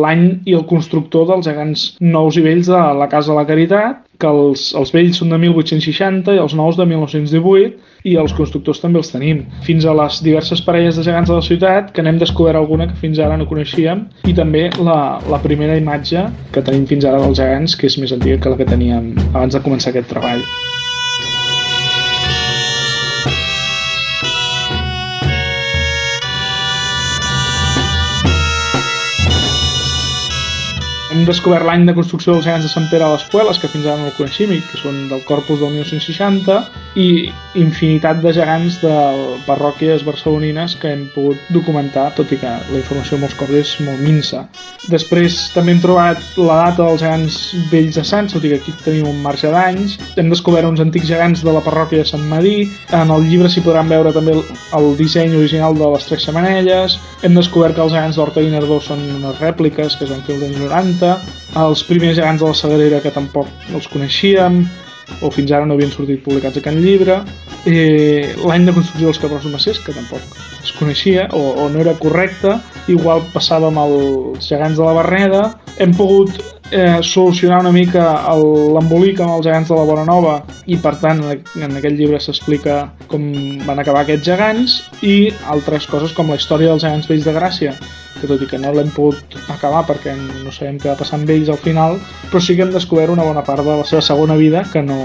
l'any 0.04 0.26
i 0.44 0.56
el 0.58 0.66
constructor 0.68 1.26
dels 1.30 1.48
gegants 1.48 1.86
nous 2.00 2.36
i 2.36 2.44
vells 2.44 2.68
de 2.68 2.82
la 3.00 3.08
Casa 3.08 3.32
de 3.32 3.38
la 3.38 3.46
Caritat, 3.48 4.04
que 4.18 4.28
els, 4.28 4.72
els 4.76 4.92
vells 4.92 5.20
són 5.20 5.32
de 5.32 5.38
1860 5.38 6.34
i 6.34 6.42
els 6.42 6.56
nous 6.58 6.76
de 6.76 6.86
1918, 6.92 7.87
i 8.04 8.16
els 8.20 8.34
constructors 8.36 8.82
també 8.82 9.02
els 9.02 9.12
tenim. 9.12 9.44
Fins 9.66 9.86
a 9.86 9.94
les 9.96 10.20
diverses 10.24 10.62
parelles 10.64 10.98
de 10.98 11.06
gegants 11.06 11.30
de 11.30 11.38
la 11.38 11.44
ciutat, 11.44 11.92
que 11.94 12.04
n'hem 12.04 12.20
descobert 12.22 12.60
alguna 12.60 12.88
que 12.90 12.98
fins 13.02 13.18
ara 13.18 13.36
no 13.38 13.48
coneixíem, 13.50 14.06
i 14.28 14.34
també 14.36 14.68
la, 14.78 15.18
la 15.30 15.42
primera 15.44 15.78
imatge 15.78 16.28
que 16.54 16.64
tenim 16.64 16.86
fins 16.86 17.08
ara 17.08 17.22
dels 17.24 17.38
gegants, 17.40 17.76
que 17.78 17.90
és 17.90 17.98
més 17.98 18.14
antiga 18.14 18.40
que 18.42 18.54
la 18.54 18.60
que 18.60 18.68
teníem 18.68 19.14
abans 19.32 19.54
de 19.54 19.64
començar 19.64 19.94
aquest 19.94 20.12
treball. 20.14 20.44
Hem 31.18 31.24
descobert 31.26 31.66
l'any 31.66 31.82
de 31.82 31.96
construcció 31.96 32.36
dels 32.36 32.44
gegants 32.46 32.62
de 32.62 32.68
Sant 32.70 32.84
Pere 32.92 33.02
a 33.02 33.08
les 33.10 33.24
Pueles, 33.26 33.58
que 33.58 33.66
fins 33.72 33.88
ara 33.88 33.98
no 33.98 34.06
el 34.06 34.12
coneixem 34.14 34.52
i 34.54 34.60
que 34.62 34.78
són 34.78 35.00
del 35.10 35.24
corpus 35.26 35.58
del 35.58 35.72
1960, 35.74 36.58
i 36.94 37.06
infinitat 37.58 38.20
de 38.22 38.30
gegants 38.36 38.76
de 38.84 38.92
parròquies 39.48 40.04
barcelonines 40.06 40.76
que 40.78 40.92
hem 40.94 41.02
pogut 41.16 41.50
documentar, 41.50 42.12
tot 42.14 42.30
i 42.30 42.38
que 42.38 42.52
la 42.52 42.78
informació 42.78 43.18
molts 43.18 43.34
cops 43.40 43.56
és 43.58 43.72
molt 43.82 43.98
minsa. 44.04 44.44
Després 44.92 45.40
també 45.56 45.74
hem 45.74 45.80
trobat 45.82 46.22
la 46.38 46.60
data 46.60 46.86
dels 46.86 47.02
gegants 47.02 47.40
vells 47.72 47.98
de 47.98 48.06
Sants, 48.06 48.36
tot 48.36 48.46
i 48.46 48.54
que 48.54 48.60
aquí 48.62 48.76
tenim 48.84 49.10
un 49.10 49.18
marge 49.24 49.50
d'anys. 49.50 49.98
Hem 50.14 50.30
descobert 50.30 50.70
uns 50.70 50.84
antics 50.86 51.10
gegants 51.10 51.42
de 51.42 51.50
la 51.50 51.64
parròquia 51.66 52.04
de 52.04 52.12
Sant 52.12 52.22
Madí. 52.30 52.68
En 52.94 53.10
el 53.10 53.26
llibre 53.26 53.50
s'hi 53.50 53.64
podran 53.66 53.90
veure 53.90 54.14
també 54.14 54.38
el, 54.38 54.88
disseny 55.02 55.34
original 55.34 55.74
de 55.82 55.90
les 55.96 56.06
tres 56.06 56.30
xamanelles. 56.30 56.94
Hem 57.26 57.34
descobert 57.34 57.74
que 57.74 57.82
els 57.88 57.98
gegants 57.98 58.22
d'Horta 58.22 58.46
i 58.46 58.54
Nardó 58.54 58.78
són 58.78 59.02
unes 59.18 59.42
rèpliques 59.42 59.98
que 59.98 60.06
es 60.06 60.14
van 60.14 60.22
fer 60.22 60.38
els 60.38 60.46
anys 60.46 60.62
90 60.62 61.07
90, 61.08 61.38
els 61.64 61.84
primers 61.88 62.18
gegants 62.18 62.42
de 62.42 62.50
la 62.50 62.56
Sagrera 62.56 63.00
que 63.04 63.14
tampoc 63.14 63.72
els 63.74 63.88
coneixíem, 63.92 64.62
o 65.24 65.30
fins 65.32 65.52
ara 65.52 65.66
no 65.66 65.74
havien 65.74 65.92
sortit 65.92 66.20
publicats 66.24 66.60
a 66.60 66.64
Can 66.64 66.80
Llibre, 66.82 67.22
eh, 67.66 68.34
l'any 68.44 68.68
de 68.68 68.74
construcció 68.76 69.08
dels 69.08 69.20
Cabrons 69.22 69.48
Macers, 69.52 69.80
que 69.84 69.96
tampoc 69.96 70.20
es 70.62 70.74
coneixia 70.76 71.28
o, 71.32 71.42
o 71.64 71.68
no 71.72 71.80
era 71.80 71.96
correcte, 71.98 72.58
igual 72.92 73.24
passava 73.32 73.72
amb 73.72 73.80
els 73.86 74.48
gegants 74.48 74.78
de 74.78 74.84
la 74.84 74.94
Berneda, 75.00 75.42
hem 75.78 75.94
pogut 75.96 76.36
eh, 76.70 76.98
solucionar 77.02 77.60
una 77.62 77.72
mica 77.72 78.04
l'embolic 78.74 79.22
amb 79.22 79.38
els 79.38 79.46
gegants 79.46 79.70
de 79.70 79.78
la 79.78 79.86
Bona 79.88 80.04
Nova 80.08 80.34
i 80.66 80.76
per 80.82 80.96
tant 81.00 81.22
en 81.24 81.78
aquest 81.78 81.96
llibre 81.96 82.20
s'explica 82.20 82.80
com 83.08 83.30
van 83.66 83.80
acabar 83.80 84.04
aquests 84.04 84.26
gegants 84.28 84.76
i 85.02 85.30
altres 85.48 85.88
coses 85.88 86.12
com 86.16 86.28
la 86.28 86.36
història 86.40 86.74
dels 86.74 86.84
gegants 86.84 87.08
vells 87.08 87.28
de 87.28 87.36
Gràcia 87.36 87.76
que 88.20 88.28
tot 88.30 88.42
i 88.42 88.48
que 88.50 88.60
no 88.60 88.72
l'hem 88.74 88.90
pogut 88.94 89.36
acabar 89.52 89.84
perquè 89.88 90.14
no 90.18 90.52
sabem 90.54 90.78
què 90.80 90.90
va 90.90 90.98
passar 90.98 91.18
amb 91.18 91.30
ells 91.32 91.50
al 91.52 91.60
final, 91.62 91.98
però 92.30 92.40
sí 92.42 92.56
que 92.56 92.64
hem 92.66 92.72
descobert 92.74 93.12
una 93.14 93.26
bona 93.26 93.44
part 93.46 93.64
de 93.66 93.76
la 93.80 93.86
seva 93.88 94.02
segona 94.04 94.36
vida 94.38 94.64
que 94.72 94.82
no, 94.82 94.98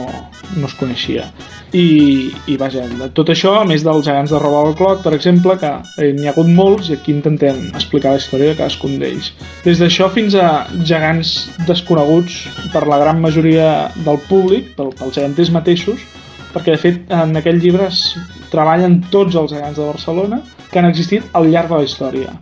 no 0.55 0.70
es 0.70 0.75
coneixia. 0.79 1.27
I, 1.74 2.29
i 2.46 2.55
vaja, 2.62 2.84
de 2.86 3.08
tot 3.17 3.32
això, 3.34 3.55
a 3.58 3.65
més 3.65 3.82
dels 3.86 4.05
gegants 4.05 4.34
de 4.34 4.41
roba 4.41 4.62
al 4.62 4.75
clot, 4.77 5.01
per 5.05 5.15
exemple, 5.17 5.55
que 5.62 5.72
eh, 5.98 6.12
n'hi 6.13 6.29
ha 6.29 6.34
hagut 6.36 6.50
molts 6.50 6.91
i 6.91 6.98
aquí 6.98 7.15
intentem 7.15 7.63
explicar 7.74 8.13
la 8.13 8.22
història 8.22 8.51
de 8.51 8.60
cadascun 8.60 9.00
d'ells. 9.01 9.32
Des 9.65 9.82
d'això 9.82 10.12
fins 10.13 10.38
a 10.38 10.67
gegants 10.86 11.34
desconeguts 11.70 12.43
per 12.75 12.86
la 12.89 13.01
gran 13.01 13.22
majoria 13.24 13.89
del 14.05 14.22
públic, 14.29 14.75
pel, 14.77 14.93
pels 15.00 15.17
geganters 15.17 15.53
mateixos, 15.55 16.05
perquè 16.53 16.75
de 16.75 16.82
fet 16.82 17.13
en 17.17 17.34
aquest 17.41 17.62
llibre 17.63 17.89
es 17.89 18.05
treballen 18.53 19.01
tots 19.13 19.36
els 19.39 19.55
gegants 19.55 19.79
de 19.79 19.89
Barcelona 19.89 20.43
que 20.70 20.82
han 20.82 20.89
existit 20.89 21.25
al 21.34 21.50
llarg 21.50 21.74
de 21.74 21.82
la 21.82 21.88
història 21.89 22.36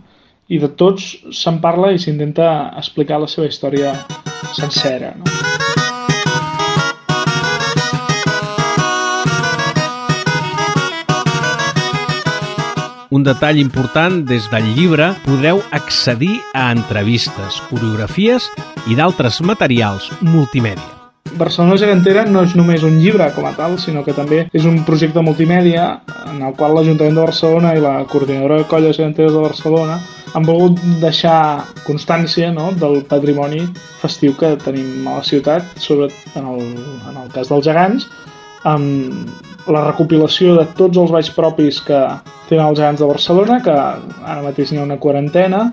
i 0.52 0.60
de 0.60 0.68
tots 0.76 1.14
se'n 1.32 1.62
parla 1.64 1.94
i 1.94 2.00
s'intenta 2.00 2.48
explicar 2.76 3.22
la 3.22 3.28
seva 3.30 3.48
història 3.48 3.94
sencera. 4.52 5.14
No? 5.16 5.30
Un 13.12 13.24
detall 13.26 13.58
important, 13.60 14.22
des 14.24 14.46
del 14.48 14.70
llibre 14.72 15.10
podeu 15.26 15.60
accedir 15.76 16.38
a 16.56 16.70
entrevistes, 16.72 17.58
coreografies 17.68 18.48
i 18.88 18.96
d'altres 18.96 19.42
materials 19.44 20.08
multimèdia. 20.24 20.88
Barcelona 21.36 21.76
Gegantera 21.80 22.24
no 22.28 22.42
és 22.44 22.54
només 22.56 22.82
un 22.88 22.96
llibre 23.00 23.28
com 23.36 23.44
a 23.48 23.52
tal, 23.56 23.76
sinó 23.80 24.00
que 24.04 24.16
també 24.16 24.46
és 24.52 24.64
un 24.68 24.80
projecte 24.88 25.20
multimèdia 25.24 25.84
en 26.28 26.40
el 26.40 26.56
qual 26.56 26.74
l'Ajuntament 26.76 27.20
de 27.20 27.28
Barcelona 27.28 27.76
i 27.76 27.84
la 27.84 27.94
Coordinadora 28.08 28.62
de 28.62 28.68
Colles 28.68 28.96
Geganteres 28.96 29.36
de 29.36 29.44
Barcelona 29.44 30.00
han 30.32 30.46
volgut 30.48 30.80
deixar 31.02 31.64
constància 31.86 32.50
no, 32.54 32.70
del 32.80 33.02
patrimoni 33.08 33.66
festiu 34.00 34.34
que 34.38 34.54
tenim 34.64 35.06
a 35.06 35.20
la 35.20 35.26
ciutat, 35.26 35.66
sobretot 35.80 36.36
en 36.40 36.48
el, 36.54 36.68
en 37.10 37.18
el 37.24 37.32
cas 37.34 37.52
dels 37.52 37.66
gegants, 37.68 38.08
amb 38.68 39.70
la 39.70 39.84
recopilació 39.86 40.56
de 40.58 40.66
tots 40.78 40.98
els 40.98 41.12
balls 41.14 41.30
propis 41.36 41.80
que 41.86 42.00
tenen 42.48 42.66
els 42.66 42.80
gegants 42.80 43.02
de 43.02 43.10
Barcelona, 43.10 43.60
que 43.62 43.74
ara 43.74 44.42
mateix 44.44 44.72
n'hi 44.72 44.80
ha 44.80 44.86
una 44.88 45.00
quarantena, 45.02 45.66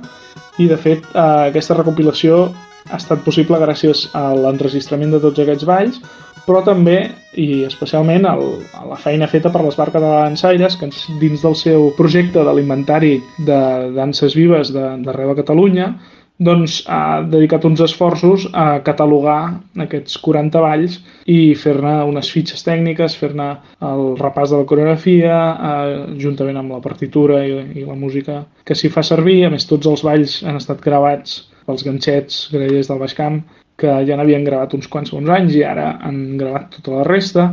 i 0.60 0.68
de 0.68 0.78
fet 0.78 1.06
eh, 1.14 1.50
aquesta 1.50 1.78
recopilació 1.78 2.50
ha 2.90 2.98
estat 2.98 3.22
possible 3.24 3.60
gràcies 3.62 4.08
a 4.18 4.30
l'enregistrament 4.36 5.14
de 5.14 5.22
tots 5.24 5.42
aquests 5.42 5.68
balls, 5.70 6.02
però 6.46 6.62
també 6.66 7.00
i 7.40 7.64
especialment 7.68 8.26
el, 8.30 8.46
la 8.90 8.98
feina 9.00 9.28
feta 9.30 9.52
per 9.54 9.64
l'Esbar 9.64 9.90
Català 9.94 10.24
Dansaires, 10.28 10.78
que 10.80 10.90
dins 11.22 11.44
del 11.46 11.58
seu 11.58 11.90
projecte 11.98 12.44
de 12.46 12.54
l'inventari 12.56 13.18
de 13.38 13.60
danses 13.96 14.38
vives 14.38 14.74
d'arreu 14.74 15.30
de, 15.30 15.36
de 15.36 15.42
Catalunya, 15.42 15.92
doncs 16.40 16.78
ha 16.88 17.20
dedicat 17.28 17.66
uns 17.68 17.82
esforços 17.84 18.46
a 18.56 18.80
catalogar 18.88 19.60
aquests 19.84 20.16
40 20.24 20.62
balls 20.64 20.96
i 21.28 21.54
fer-ne 21.60 21.98
unes 22.08 22.32
fitxes 22.32 22.64
tècniques, 22.64 23.18
fer-ne 23.20 23.50
el 23.84 24.04
repàs 24.22 24.54
de 24.54 24.62
la 24.62 24.68
coreografia, 24.70 25.36
eh, 25.70 25.98
juntament 26.24 26.62
amb 26.62 26.78
la 26.78 26.82
partitura 26.86 27.44
i, 27.44 27.60
i 27.82 27.86
la 27.86 28.00
música 28.00 28.46
que 28.64 28.76
s'hi 28.76 28.92
fa 28.94 29.04
servir. 29.04 29.42
A 29.46 29.52
més, 29.52 29.68
tots 29.68 29.92
els 29.92 30.06
balls 30.08 30.40
han 30.48 30.62
estat 30.62 30.80
gravats 30.86 31.42
pels 31.68 31.84
ganxets 31.86 32.46
grellers 32.56 32.88
del 32.88 33.04
Baix 33.04 33.18
Camp, 33.20 33.44
que 33.80 33.96
ja 34.08 34.20
n'havien 34.20 34.46
gravat 34.48 34.76
uns 34.78 34.88
quants 34.92 35.14
bons 35.16 35.32
anys 35.32 35.56
i 35.56 35.64
ara 35.66 35.94
han 36.06 36.38
gravat 36.38 36.70
tota 36.76 37.00
la 37.00 37.08
resta 37.08 37.50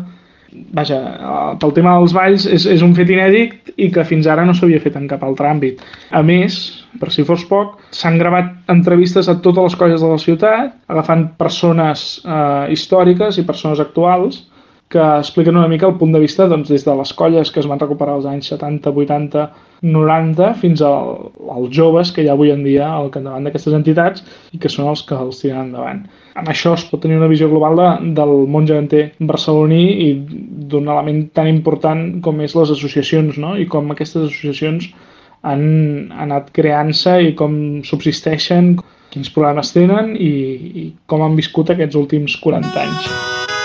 vaja, 0.76 0.98
pel 1.60 1.74
tema 1.76 1.96
dels 1.98 2.14
balls 2.16 2.46
és, 2.48 2.66
és 2.70 2.82
un 2.84 2.94
fet 2.96 3.10
inèdit 3.12 3.72
i 3.76 3.88
que 3.92 4.04
fins 4.08 4.26
ara 4.30 4.44
no 4.46 4.54
s'havia 4.56 4.80
fet 4.82 4.96
en 4.98 5.08
cap 5.10 5.24
altre 5.26 5.48
àmbit. 5.50 5.82
A 6.10 6.22
més, 6.26 6.58
per 7.00 7.10
si 7.12 7.24
fos 7.28 7.44
poc, 7.50 7.76
s'han 7.94 8.18
gravat 8.20 8.52
entrevistes 8.72 9.28
a 9.28 9.36
totes 9.44 9.70
les 9.70 9.78
colles 9.80 10.04
de 10.04 10.10
la 10.12 10.20
ciutat, 10.22 10.76
agafant 10.92 11.26
persones 11.40 12.06
eh, 12.24 12.72
històriques 12.74 13.40
i 13.40 13.46
persones 13.48 13.82
actuals 13.82 14.44
que 14.88 15.02
expliquen 15.18 15.56
una 15.56 15.68
mica 15.68 15.88
el 15.88 15.96
punt 15.98 16.12
de 16.14 16.20
vista 16.22 16.46
doncs, 16.46 16.68
des 16.70 16.84
de 16.86 16.94
les 16.94 17.12
colles 17.18 17.50
que 17.50 17.58
es 17.58 17.66
van 17.66 17.80
recuperar 17.80 18.14
als 18.14 18.26
anys 18.30 18.52
70, 18.52 18.92
80, 18.94 19.46
90 19.82 20.52
fins 20.60 20.82
al, 20.82 21.32
als 21.50 21.72
joves 21.74 22.12
que 22.14 22.22
hi 22.22 22.28
ha 22.30 22.36
avui 22.36 22.52
en 22.54 22.62
dia 22.64 22.86
al 22.86 23.10
capdavant 23.10 23.48
d'aquestes 23.48 23.74
entitats 23.74 24.22
i 24.54 24.60
que 24.62 24.70
són 24.70 24.86
els 24.92 25.02
que 25.08 25.18
els 25.18 25.42
tiren 25.42 25.66
endavant. 25.66 26.04
Amb 26.38 26.52
això 26.52 26.76
es 26.78 26.84
pot 26.86 27.02
tenir 27.02 27.18
una 27.18 27.30
visió 27.32 27.48
global 27.50 27.80
de, 27.80 27.88
del 28.14 28.34
món 28.46 28.68
geganter 28.70 29.08
barceloní 29.18 29.82
i 30.06 30.08
d'un 30.70 30.86
element 30.86 31.26
tan 31.34 31.50
important 31.50 32.06
com 32.22 32.40
és 32.46 32.54
les 32.54 32.70
associacions 32.76 33.40
no? 33.42 33.56
i 33.58 33.66
com 33.66 33.90
aquestes 33.90 34.30
associacions 34.30 34.92
han 35.46 36.12
anat 36.14 36.52
creant-se 36.54 37.18
i 37.28 37.34
com 37.38 37.82
subsisteixen, 37.86 38.76
quins 39.10 39.30
problemes 39.34 39.74
tenen 39.74 40.14
i, 40.14 40.32
i 40.84 40.88
com 41.10 41.26
han 41.26 41.38
viscut 41.38 41.74
aquests 41.74 41.98
últims 41.98 42.38
40 42.42 42.86
anys. 42.86 43.55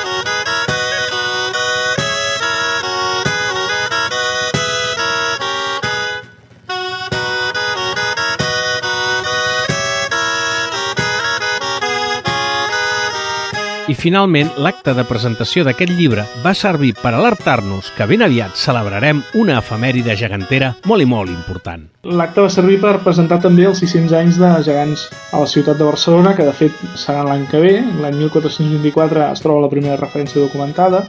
I 13.91 13.95
finalment, 13.97 14.47
l'acte 14.63 14.93
de 14.95 15.03
presentació 15.03 15.65
d'aquest 15.67 15.91
llibre 15.97 16.23
va 16.45 16.53
servir 16.55 16.93
per 16.95 17.11
alertar-nos 17.11 17.89
que 17.97 18.05
ben 18.07 18.21
aviat 18.23 18.55
celebrarem 18.55 19.19
una 19.35 19.57
efemèride 19.59 20.13
gegantera 20.15 20.69
molt 20.87 21.03
i 21.03 21.07
molt 21.11 21.33
important. 21.33 21.81
L'acte 22.07 22.45
va 22.45 22.51
servir 22.53 22.77
per 22.79 23.01
presentar 23.03 23.41
també 23.43 23.65
els 23.67 23.81
600 23.83 24.13
anys 24.15 24.37
de 24.39 24.51
gegants 24.63 25.03
a 25.33 25.41
la 25.41 25.49
ciutat 25.53 25.81
de 25.81 25.89
Barcelona, 25.89 26.31
que 26.37 26.45
de 26.47 26.53
fet 26.55 26.77
serà 26.95 27.25
l'any 27.27 27.43
que 27.51 27.59
ve, 27.59 27.73
l'any 28.03 28.15
1424 28.21 29.25
es 29.25 29.43
troba 29.43 29.65
la 29.65 29.71
primera 29.73 29.97
referència 29.99 30.39
documentada, 30.39 31.01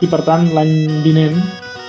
i 0.00 0.08
per 0.08 0.22
tant 0.24 0.48
l'any 0.56 1.02
vinent 1.04 1.36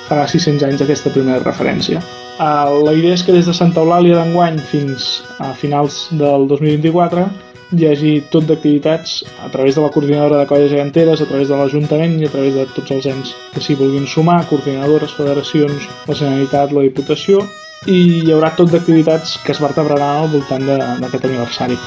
farà 0.09 0.25
600 0.27 0.67
anys 0.67 0.83
d'aquesta 0.83 1.13
primera 1.15 1.39
referència. 1.45 2.01
Uh, 2.41 2.81
la 2.83 2.97
idea 2.97 3.15
és 3.15 3.23
que 3.23 3.37
des 3.37 3.47
de 3.47 3.55
Santa 3.55 3.79
Eulàlia 3.85 4.19
d'enguany 4.19 4.59
fins 4.73 5.21
a 5.39 5.53
finals 5.55 6.09
del 6.19 6.49
2024 6.51 7.29
hi 7.71 7.87
hagi 7.87 8.11
tot 8.31 8.47
d'activitats 8.49 9.21
a 9.45 9.49
través 9.49 9.75
de 9.75 9.81
la 9.81 9.89
coordinadora 9.89 10.41
de 10.41 10.47
colles 10.49 10.71
geganteres, 10.71 11.21
a 11.21 11.29
través 11.29 11.47
de 11.47 11.55
l'Ajuntament 11.55 12.19
i 12.19 12.27
a 12.27 12.33
través 12.33 12.57
de 12.57 12.67
tots 12.75 12.91
els 12.97 13.07
ens 13.13 13.33
que 13.53 13.63
s'hi 13.63 13.79
vulguin 13.79 14.07
sumar, 14.07 14.41
coordinadores, 14.51 15.15
federacions, 15.15 15.87
la 16.07 16.19
Generalitat, 16.21 16.75
la 16.75 16.85
Diputació, 16.89 17.45
i 17.87 17.97
hi 18.21 18.35
haurà 18.35 18.51
tot 18.59 18.69
d'activitats 18.75 19.39
que 19.45 19.55
es 19.55 19.63
vertebraran 19.63 20.21
al 20.21 20.31
voltant 20.35 20.67
d'aquest 20.67 21.25
aniversari. 21.31 21.79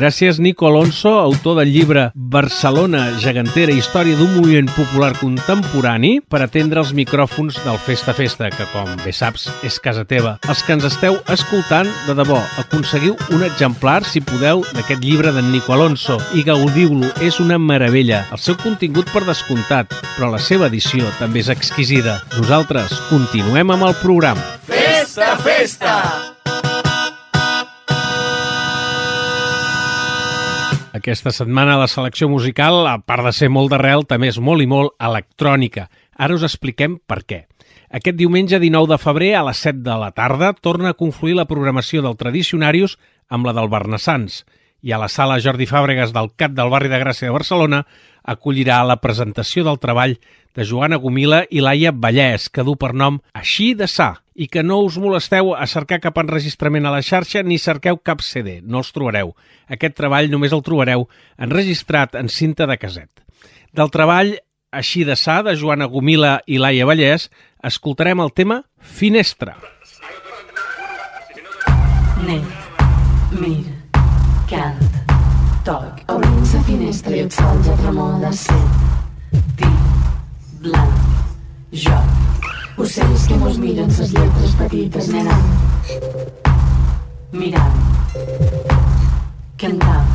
Gràcies, 0.00 0.38
Nico 0.40 0.66
Alonso, 0.66 1.10
autor 1.20 1.58
del 1.58 1.74
llibre 1.74 2.06
Barcelona, 2.14 3.18
gegantera, 3.20 3.74
història 3.76 4.16
d'un 4.16 4.30
moviment 4.32 4.70
popular 4.72 5.10
contemporani, 5.18 6.22
per 6.24 6.40
atendre 6.40 6.80
els 6.80 6.94
micròfons 6.96 7.58
del 7.66 7.76
Festa 7.84 8.14
Festa, 8.16 8.48
que, 8.48 8.64
com 8.72 8.88
bé 9.04 9.12
saps, 9.12 9.50
és 9.60 9.76
casa 9.84 10.06
teva. 10.08 10.38
Els 10.48 10.64
que 10.64 10.72
ens 10.72 10.88
esteu 10.88 11.20
escoltant, 11.28 11.92
de 12.06 12.16
debò, 12.16 12.40
aconseguiu 12.64 13.18
un 13.36 13.44
exemplar, 13.44 13.98
si 14.08 14.24
podeu, 14.24 14.64
d'aquest 14.72 15.04
llibre 15.04 15.34
d'en 15.36 15.52
Nico 15.52 15.76
Alonso 15.76 16.16
i 16.32 16.46
gaudiu-lo. 16.48 17.12
És 17.20 17.36
una 17.44 17.60
meravella. 17.60 18.24
El 18.32 18.40
seu 18.40 18.56
contingut 18.56 19.12
per 19.12 19.26
descomptat, 19.28 19.92
però 20.16 20.32
la 20.32 20.40
seva 20.40 20.72
edició 20.72 21.12
també 21.20 21.44
és 21.44 21.52
exquisida. 21.52 22.22
Nosaltres 22.40 22.96
continuem 23.12 23.76
amb 23.76 23.90
el 23.92 23.98
programa. 24.00 24.48
Festa, 24.64 25.34
festa! 25.44 25.96
Aquesta 31.00 31.30
setmana 31.32 31.78
la 31.80 31.86
selecció 31.88 32.26
musical, 32.28 32.82
a 32.84 32.98
part 33.00 33.24
de 33.24 33.30
ser 33.32 33.48
molt 33.48 33.70
d'arrel, 33.72 34.02
també 34.04 34.28
és 34.28 34.36
molt 34.36 34.60
i 34.60 34.66
molt 34.68 34.92
electrònica. 35.00 35.86
Ara 36.20 36.36
us 36.36 36.44
expliquem 36.44 36.98
per 37.08 37.22
què. 37.24 37.38
Aquest 37.88 38.18
diumenge 38.18 38.60
19 38.60 38.90
de 38.92 38.98
febrer 39.00 39.30
a 39.38 39.46
les 39.46 39.62
7 39.64 39.80
de 39.86 39.96
la 40.02 40.10
tarda 40.12 40.52
torna 40.52 40.92
a 40.92 40.98
confluir 40.98 41.38
la 41.38 41.46
programació 41.48 42.04
del 42.04 42.18
Tradicionarius 42.20 42.98
amb 43.32 43.48
la 43.48 43.56
del 43.56 43.72
Barnassans 43.72 44.42
i 44.82 44.92
a 44.92 44.98
la 45.00 45.08
sala 45.08 45.40
Jordi 45.40 45.66
Fàbregas 45.68 46.14
del 46.16 46.30
CAT 46.36 46.54
del 46.56 46.70
barri 46.72 46.88
de 46.88 47.00
Gràcia 47.00 47.28
de 47.28 47.34
Barcelona 47.34 47.84
acollirà 48.24 48.80
la 48.84 49.00
presentació 49.00 49.64
del 49.64 49.80
treball 49.80 50.16
de 50.54 50.64
Joana 50.66 50.98
Gomila 51.00 51.44
i 51.50 51.62
Laia 51.62 51.92
Vallès, 51.92 52.48
que 52.50 52.64
du 52.66 52.74
per 52.76 52.92
nom 52.94 53.20
Així 53.36 53.72
de 53.78 53.86
Sa, 53.88 54.14
i 54.34 54.48
que 54.48 54.64
no 54.66 54.80
us 54.84 54.98
molesteu 54.98 55.54
a 55.54 55.66
cercar 55.70 56.00
cap 56.02 56.18
enregistrament 56.22 56.86
a 56.86 56.94
la 56.94 57.02
xarxa 57.06 57.42
ni 57.46 57.58
cerqueu 57.58 58.00
cap 58.02 58.24
CD, 58.24 58.60
no 58.62 58.82
els 58.82 58.92
trobareu. 58.92 59.34
Aquest 59.68 59.96
treball 59.98 60.30
només 60.30 60.54
el 60.56 60.64
trobareu 60.66 61.06
enregistrat 61.38 62.16
en 62.18 62.28
cinta 62.28 62.66
de 62.66 62.78
caset. 62.80 63.10
Del 63.72 63.92
treball 63.94 64.36
Així 64.70 65.02
de 65.02 65.16
Sa, 65.18 65.40
de 65.42 65.56
Joana 65.58 65.88
Gomila 65.90 66.36
i 66.46 66.60
Laia 66.62 66.86
Vallès, 66.86 67.26
escoltarem 67.66 68.22
el 68.22 68.30
tema 68.30 68.62
Finestra. 68.78 69.56
Net, 72.22 72.46
mir, 73.40 73.79
cant, 74.50 74.78
toc. 75.64 76.00
Obrint 76.10 76.46
la 76.54 76.62
finestra 76.66 77.14
i 77.14 77.26
sol 77.30 77.60
ja 77.66 77.76
tremola 77.78 78.32
set. 78.34 78.80
Tir, 79.60 79.70
blanc, 80.64 80.96
joc. 81.84 82.48
Ocells 82.80 83.26
que 83.28 83.36
mos 83.38 83.60
miren 83.62 83.92
ses 83.94 84.10
lletres 84.16 84.56
petites 84.58 85.10
nenant. 85.14 85.46
Mirant. 87.36 87.78
Cantant. 89.60 90.08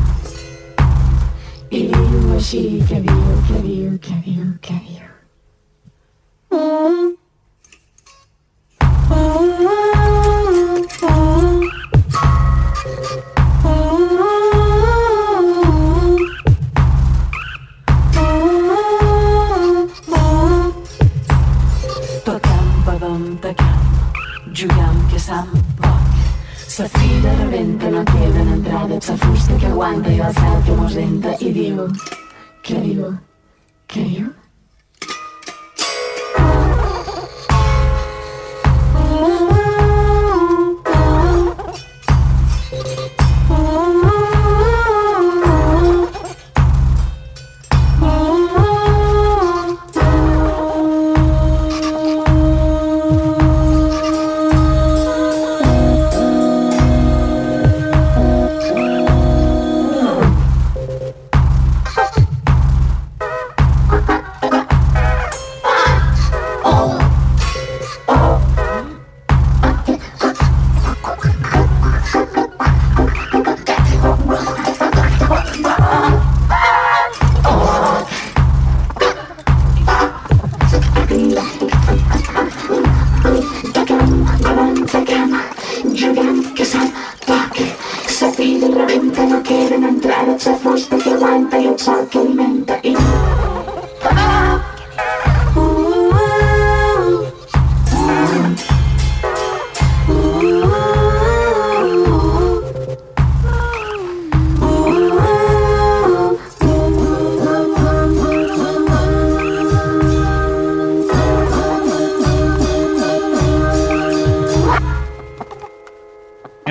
I 1.71 1.85
diu 1.93 2.33
així 2.35 2.65
que 2.89 2.99
diu, 3.07 3.23
que 3.47 3.61
diu, 3.61 3.97
que 4.01 4.19
diu, 4.19 4.19
que 4.19 4.19
diu. 4.27 4.45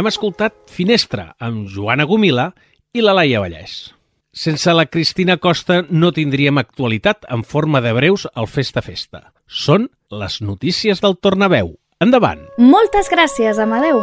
Hem 0.05 0.11
escoltat 0.11 0.53
Finestra 0.69 1.31
amb 1.41 1.65
Joana 1.73 2.05
Gomila 2.05 2.51
i 2.93 3.01
la 3.01 3.15
Laia 3.17 3.39
Vallès. 3.41 3.95
Sense 4.37 4.75
la 4.77 4.85
Cristina 4.85 5.39
Costa 5.41 5.79
no 5.89 6.11
tindríem 6.13 6.61
actualitat 6.61 7.25
en 7.33 7.41
forma 7.41 7.81
de 7.81 7.95
breus 7.97 8.27
al 8.35 8.45
Festa 8.45 8.83
Festa. 8.85 9.23
Són 9.49 9.87
les 10.13 10.43
notícies 10.45 11.01
del 11.01 11.17
Tornaveu. 11.17 11.73
Endavant! 12.05 12.43
Moltes 12.61 13.09
gràcies, 13.09 13.57
Amadeu! 13.57 14.03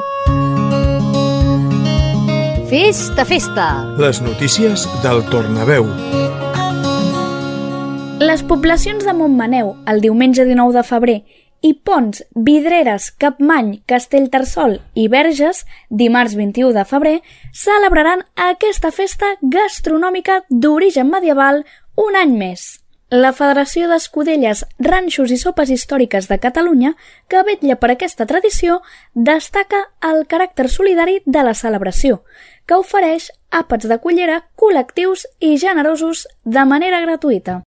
Festa, 2.74 3.22
festa! 3.30 3.70
Les 4.02 4.24
notícies 4.26 4.90
del 5.06 5.22
Tornaveu. 5.30 5.86
Les 8.26 8.42
poblacions 8.50 9.06
de 9.06 9.14
Montmaneu, 9.14 9.76
el 9.86 10.02
diumenge 10.02 10.50
19 10.50 10.80
de 10.80 10.88
febrer, 10.90 11.20
i 11.62 11.74
Pons, 11.74 12.24
Vidreres, 12.36 13.12
Capmany, 13.12 13.82
Castellterçol 13.86 14.80
i 14.98 15.08
Verges, 15.08 15.66
dimarts 15.90 16.36
21 16.36 16.74
de 16.74 16.86
febrer, 16.90 17.18
celebraran 17.54 18.26
aquesta 18.36 18.92
festa 18.92 19.36
gastronòmica 19.42 20.42
d'origen 20.50 21.10
medieval 21.10 21.64
un 21.96 22.18
any 22.18 22.34
més. 22.38 22.82
La 23.12 23.34
Federació 23.36 23.90
d'Escudelles, 23.92 24.64
Ranxos 24.80 25.34
i 25.36 25.38
Sopes 25.38 25.70
Històriques 25.70 26.30
de 26.32 26.38
Catalunya, 26.40 26.94
que 27.28 27.44
vetlla 27.44 27.76
per 27.76 27.92
aquesta 27.92 28.26
tradició, 28.26 28.80
destaca 29.14 29.84
el 30.08 30.24
caràcter 30.32 30.70
solidari 30.72 31.20
de 31.26 31.44
la 31.44 31.54
celebració, 31.54 32.22
que 32.66 32.80
ofereix 32.80 33.28
àpats 33.52 33.90
de 33.92 34.00
cullera 34.00 34.46
col·lectius 34.56 35.28
i 35.42 35.58
generosos 35.60 36.24
de 36.46 36.64
manera 36.66 37.04
gratuïta 37.04 37.62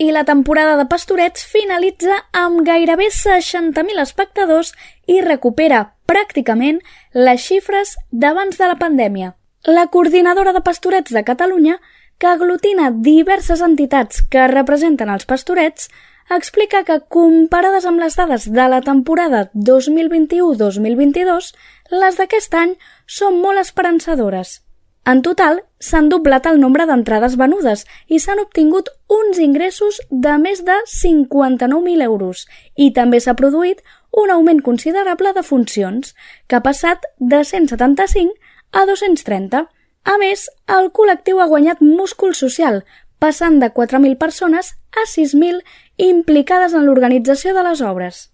i 0.00 0.12
la 0.12 0.24
temporada 0.24 0.78
de 0.78 0.86
Pastorets 0.88 1.42
finalitza 1.44 2.14
amb 2.32 2.62
gairebé 2.64 3.10
60.000 3.12 4.00
espectadors 4.00 4.72
i 5.04 5.20
recupera 5.20 5.82
pràcticament 6.08 6.78
les 7.12 7.42
xifres 7.44 7.98
d'abans 8.10 8.56
de 8.56 8.70
la 8.70 8.78
pandèmia. 8.80 9.34
La 9.68 9.88
coordinadora 9.92 10.54
de 10.56 10.62
Pastorets 10.64 11.12
de 11.12 11.20
Catalunya, 11.22 11.76
que 12.16 12.32
aglutina 12.32 12.88
diverses 12.90 13.60
entitats 13.60 14.24
que 14.32 14.48
representen 14.48 15.12
els 15.12 15.28
pastorets, 15.28 15.92
explica 16.32 16.80
que, 16.88 17.02
comparades 17.12 17.84
amb 17.84 18.00
les 18.00 18.16
dades 18.16 18.48
de 18.48 18.68
la 18.72 18.80
temporada 18.80 19.50
2021-2022, 19.52 21.52
les 21.92 22.16
d'aquest 22.16 22.56
any 22.56 22.72
són 23.04 23.36
molt 23.44 23.60
esperançadores. 23.60 24.62
En 25.08 25.22
total, 25.24 25.62
s'han 25.80 26.10
doblat 26.12 26.44
el 26.46 26.60
nombre 26.60 26.84
d'entrades 26.86 27.36
venudes 27.40 27.86
i 28.06 28.18
s'han 28.20 28.42
obtingut 28.42 28.90
uns 29.16 29.40
ingressos 29.40 30.00
de 30.10 30.36
més 30.38 30.60
de 30.66 30.76
59.000 30.92 32.04
euros 32.04 32.44
i 32.76 32.90
també 32.92 33.20
s'ha 33.20 33.34
produït 33.38 33.80
un 34.22 34.30
augment 34.30 34.60
considerable 34.66 35.32
de 35.32 35.42
funcions, 35.42 36.14
que 36.46 36.56
ha 36.56 36.64
passat 36.66 37.06
de 37.18 37.44
175 37.44 38.34
a 38.72 38.84
230. 38.86 39.64
A 40.04 40.16
més, 40.20 40.48
el 40.66 40.90
col·lectiu 40.96 41.40
ha 41.40 41.48
guanyat 41.48 41.80
múscul 41.80 42.34
social, 42.34 42.82
passant 43.18 43.60
de 43.60 43.70
4.000 43.72 44.18
persones 44.18 44.74
a 44.92 45.06
6.000 45.06 45.64
implicades 45.96 46.74
en 46.74 46.84
l'organització 46.86 47.54
de 47.56 47.64
les 47.68 47.80
obres 47.80 48.28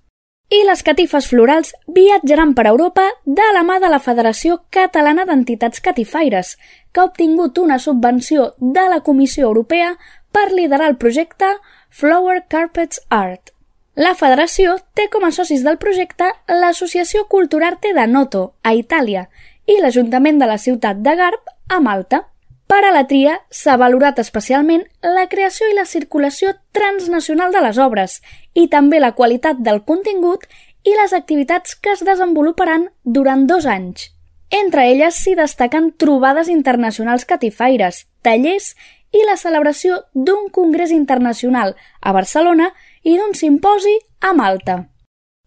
i 0.51 0.61
les 0.67 0.83
catifes 0.87 1.27
florals 1.27 1.73
viatjaran 1.91 2.55
per 2.55 2.67
Europa 2.71 3.07
de 3.25 3.47
la 3.55 3.65
mà 3.67 3.81
de 3.83 3.91
la 3.91 3.99
Federació 3.99 4.61
Catalana 4.71 5.25
d'Entitats 5.27 5.83
Catifaires, 5.83 6.55
que 6.93 7.01
ha 7.01 7.09
obtingut 7.11 7.59
una 7.59 7.79
subvenció 7.79 8.53
de 8.59 8.87
la 8.93 9.01
Comissió 9.01 9.49
Europea 9.49 9.97
per 10.31 10.53
liderar 10.53 10.89
el 10.91 10.97
projecte 10.97 11.51
Flower 11.91 12.45
Carpets 12.49 13.03
Art. 13.11 13.51
La 13.97 14.15
federació 14.15 14.77
té 14.95 15.09
com 15.09 15.25
a 15.25 15.33
socis 15.33 15.63
del 15.65 15.79
projecte 15.83 16.29
l'Associació 16.53 17.25
Culturarte 17.33 17.95
de 17.97 18.07
Noto, 18.07 18.53
a 18.63 18.75
Itàlia, 18.77 19.31
i 19.67 19.79
l'Ajuntament 19.81 20.39
de 20.39 20.47
la 20.47 20.59
ciutat 20.59 21.01
de 21.03 21.15
Garb, 21.17 21.41
a 21.69 21.81
Malta. 21.81 22.27
Per 22.67 22.83
a 22.83 22.91
la 22.91 23.05
tria 23.07 23.37
s'ha 23.55 23.77
valorat 23.79 24.19
especialment 24.19 24.83
la 25.03 25.29
creació 25.31 25.69
i 25.71 25.77
la 25.77 25.87
circulació 25.87 26.55
transnacional 26.75 27.55
de 27.55 27.63
les 27.63 27.79
obres 27.79 28.19
i 28.55 28.67
també 28.73 28.99
la 29.01 29.13
qualitat 29.15 29.63
del 29.69 29.85
contingut 29.87 30.49
i 30.83 30.95
les 30.99 31.15
activitats 31.15 31.77
que 31.79 31.95
es 31.95 32.03
desenvoluparan 32.07 32.89
durant 33.05 33.47
dos 33.47 33.67
anys. 33.71 34.11
Entre 34.51 34.89
elles 34.91 35.15
s'hi 35.23 35.35
destaquen 35.39 35.93
trobades 35.99 36.51
internacionals 36.51 37.25
catifaires, 37.25 38.05
tallers 38.23 38.75
i 39.15 39.23
la 39.27 39.39
celebració 39.39 40.03
d'un 40.15 40.51
congrés 40.51 40.91
internacional 40.91 41.75
a 42.01 42.13
Barcelona 42.13 42.73
i 43.03 43.17
d'un 43.17 43.35
simposi 43.35 43.95
a 44.21 44.35
Malta. 44.35 44.85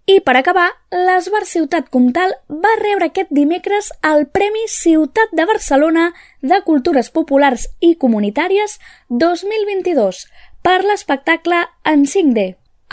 I 0.10 0.22
per 0.26 0.34
acabar, 0.40 0.72
l'Esbar 0.90 1.44
Ciutat 1.46 1.92
Comtal 1.94 2.32
va 2.64 2.70
rebre 2.80 3.12
aquest 3.12 3.30
dimecres 3.30 3.92
el 4.10 4.24
Premi 4.34 4.64
Ciutat 4.74 5.36
de 5.38 5.46
Barcelona 5.46 6.08
de 6.42 6.58
Cultures 6.66 7.12
Populars 7.14 7.68
i 7.80 7.92
Comunitàries 8.04 8.80
2022 9.10 10.24
per 10.66 10.80
l'espectacle 10.88 11.60
en 11.94 12.08
5D. 12.10 12.48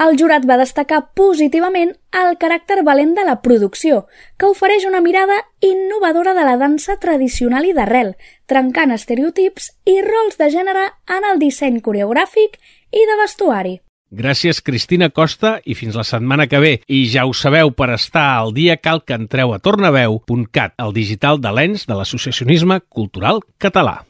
El 0.05 0.21
jurat 0.21 0.45
va 0.45 0.61
destacar 0.61 1.01
positivament 1.17 1.95
el 2.21 2.37
caràcter 2.37 2.83
valent 2.85 3.17
de 3.17 3.25
la 3.25 3.39
producció, 3.41 4.03
que 4.37 4.53
ofereix 4.53 4.85
una 4.85 5.01
mirada 5.01 5.41
innovadora 5.65 6.37
de 6.37 6.45
la 6.45 6.59
dansa 6.61 6.99
tradicional 7.01 7.65
i 7.65 7.73
d'arrel, 7.73 8.13
trencant 8.45 8.93
estereotips 8.93 9.73
i 9.89 10.03
rols 10.05 10.37
de 10.37 10.53
gènere 10.53 10.85
en 11.09 11.33
el 11.33 11.41
disseny 11.41 11.81
coreogràfic 11.81 12.61
i 12.93 13.09
de 13.09 13.21
vestuari. 13.25 13.79
Gràcies, 14.11 14.63
Cristina 14.63 15.11
Costa, 15.11 15.57
i 15.67 15.75
fins 15.75 15.97
la 15.99 16.05
setmana 16.07 16.47
que 16.47 16.61
ve. 16.63 16.73
I 16.87 17.05
ja 17.11 17.27
ho 17.27 17.35
sabeu, 17.35 17.73
per 17.75 17.91
estar 17.95 18.27
al 18.39 18.55
dia 18.55 18.79
cal 18.79 19.03
que 19.03 19.19
entreu 19.19 19.55
a 19.55 19.59
tornaveu.cat, 19.59 20.77
el 20.79 20.95
digital 20.95 21.43
de 21.43 21.53
l'ENS 21.53 21.89
de 21.91 21.99
l'Associacionisme 21.99 22.81
Cultural 22.89 23.43
Català. 23.59 24.03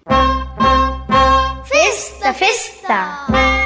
Festa, 1.72 2.34
festa! 2.36 3.65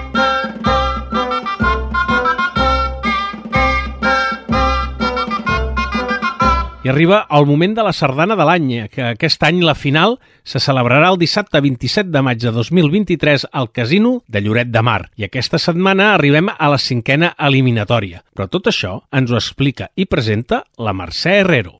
I 6.82 6.88
arriba 6.88 7.26
el 7.28 7.44
moment 7.44 7.74
de 7.76 7.82
la 7.84 7.92
sardana 7.92 8.32
de 8.36 8.44
l'any, 8.48 8.70
que 8.88 9.02
aquest 9.10 9.42
any 9.44 9.58
la 9.60 9.74
final 9.76 10.14
se 10.48 10.62
celebrarà 10.64 11.10
el 11.12 11.18
dissabte 11.20 11.60
27 11.60 12.08
de 12.08 12.22
maig 12.24 12.40
de 12.40 12.52
2023 12.56 13.50
al 13.52 13.68
Casino 13.68 14.22
de 14.26 14.40
Lloret 14.40 14.72
de 14.72 14.80
Mar. 14.80 15.10
I 15.20 15.28
aquesta 15.28 15.60
setmana 15.60 16.14
arribem 16.14 16.48
a 16.48 16.70
la 16.72 16.80
cinquena 16.80 17.34
eliminatòria. 17.36 18.24
Però 18.32 18.48
tot 18.48 18.72
això 18.72 19.02
ens 19.12 19.28
ho 19.28 19.36
explica 19.36 19.90
i 19.94 20.08
presenta 20.08 20.64
la 20.80 20.96
Mercè 20.96 21.42
Herrero. 21.42 21.76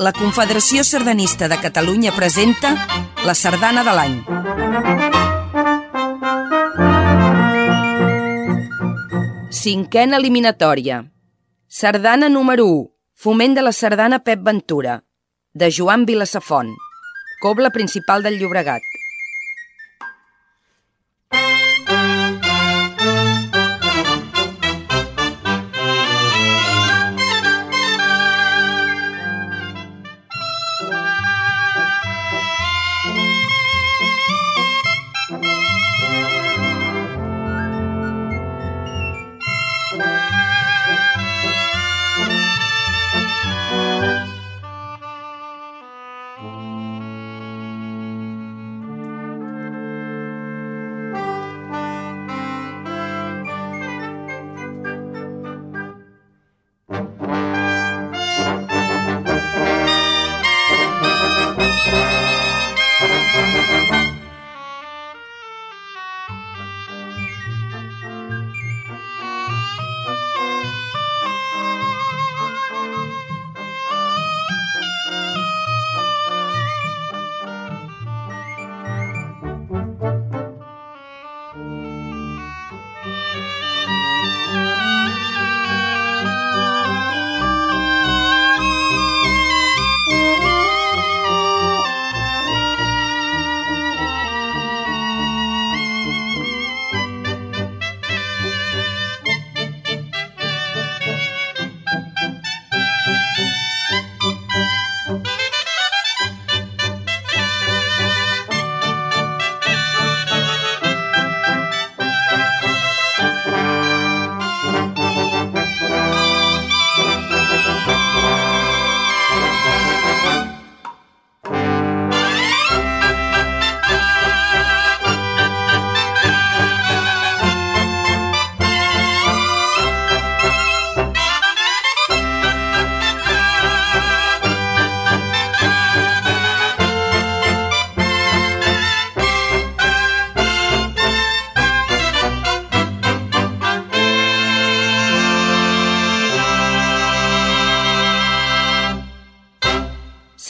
La 0.00 0.12
Confederació 0.12 0.84
Sardanista 0.84 1.48
de 1.48 1.56
Catalunya 1.60 2.12
presenta 2.12 2.76
la 3.24 3.36
Sardana 3.36 3.88
de 3.88 3.96
l'any. 3.96 5.38
Cinquena 9.50 10.16
eliminatòria. 10.16 11.10
Sardana 11.66 12.28
número 12.28 12.66
1. 12.70 12.84
Foment 13.18 13.56
de 13.58 13.64
la 13.66 13.72
sardana 13.72 14.20
Pep 14.22 14.44
Ventura. 14.46 14.92
De 15.52 15.72
Joan 15.76 16.04
Vilasafont. 16.06 16.70
Cobla 17.42 17.72
principal 17.74 18.22
del 18.22 18.38
Llobregat. 18.38 18.89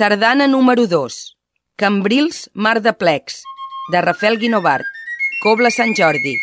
Sardana 0.01 0.47
número 0.49 0.87
2. 0.87 1.37
Cambrils, 1.77 2.49
Mar 2.55 2.81
de 2.81 2.95
Plecs, 2.95 3.43
de 3.93 4.01
Rafael 4.01 4.39
Guinovart. 4.39 4.87
Cobla 5.43 5.71
Sant 5.71 5.93
Jordi. 5.95 6.39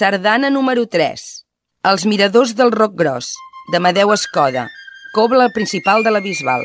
Sardana 0.00 0.48
número 0.48 0.86
3. 0.88 1.22
Els 1.90 2.04
miradors 2.08 2.54
del 2.56 2.70
Roc 2.72 2.94
Gros, 3.00 3.26
d'Amadeu 3.72 4.14
Escoda. 4.14 4.62
Cobla 5.12 5.50
principal 5.52 6.06
de 6.06 6.14
la 6.14 6.22
Bisbal. 6.24 6.64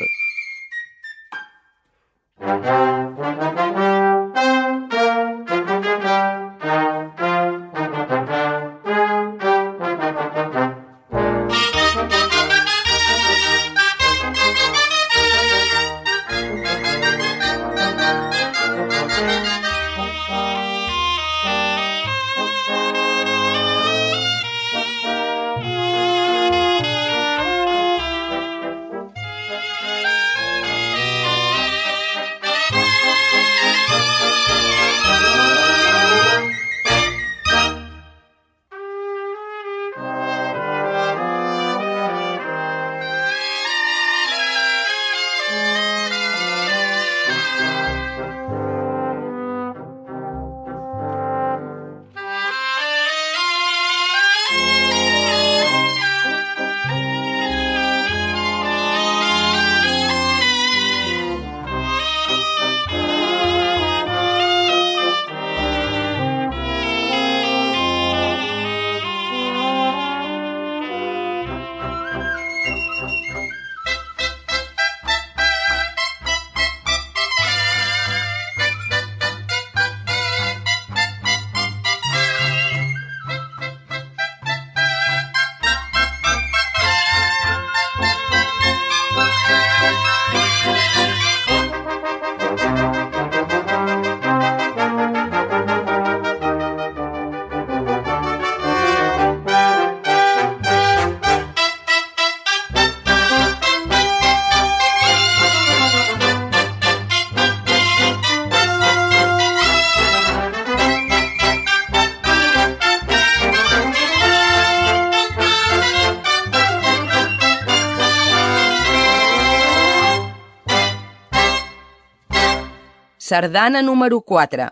Sardana 123.26 123.82
número 123.82 124.20
4. 124.20 124.68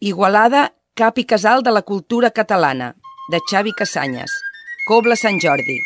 Igualada, 0.00 0.74
cap 0.92 1.16
i 1.16 1.24
casal 1.24 1.62
de 1.64 1.72
la 1.72 1.80
cultura 1.80 2.30
catalana, 2.30 2.90
de 3.32 3.40
Xavi 3.48 3.72
Casanyes. 3.72 4.36
Cobla 4.86 5.16
Sant 5.16 5.40
Jordi. 5.40 5.80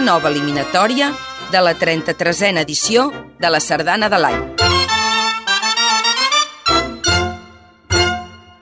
Una 0.00 0.12
nova 0.14 0.30
eliminatòria 0.30 1.10
de 1.52 1.60
la 1.60 1.74
33a 1.76 2.62
edició 2.62 3.10
de 3.38 3.48
la 3.52 3.58
Sardana 3.60 4.08
de 4.08 4.18
l'any. 4.22 4.38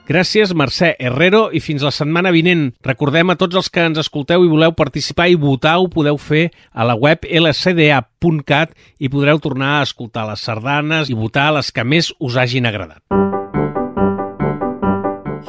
Gràcies, 0.09 0.51
Mercè 0.57 0.95
Herrero, 0.99 1.45
i 1.53 1.61
fins 1.63 1.85
la 1.85 1.93
setmana 1.95 2.33
vinent. 2.35 2.73
Recordem 2.83 3.31
a 3.31 3.37
tots 3.39 3.55
els 3.55 3.69
que 3.71 3.85
ens 3.87 4.01
escolteu 4.01 4.43
i 4.43 4.51
voleu 4.51 4.75
participar 4.75 5.29
i 5.29 5.39
votar, 5.39 5.77
ho 5.79 5.87
podeu 5.87 6.17
fer 6.17 6.49
a 6.73 6.83
la 6.83 6.97
web 6.97 7.23
lcda.cat 7.23 8.75
i 8.99 9.07
podreu 9.07 9.39
tornar 9.39 9.77
a 9.77 9.87
escoltar 9.87 10.27
les 10.27 10.43
sardanes 10.43 11.13
i 11.13 11.15
votar 11.15 11.53
les 11.55 11.71
que 11.71 11.87
més 11.87 12.11
us 12.19 12.35
hagin 12.35 12.67
agradat. 12.67 12.99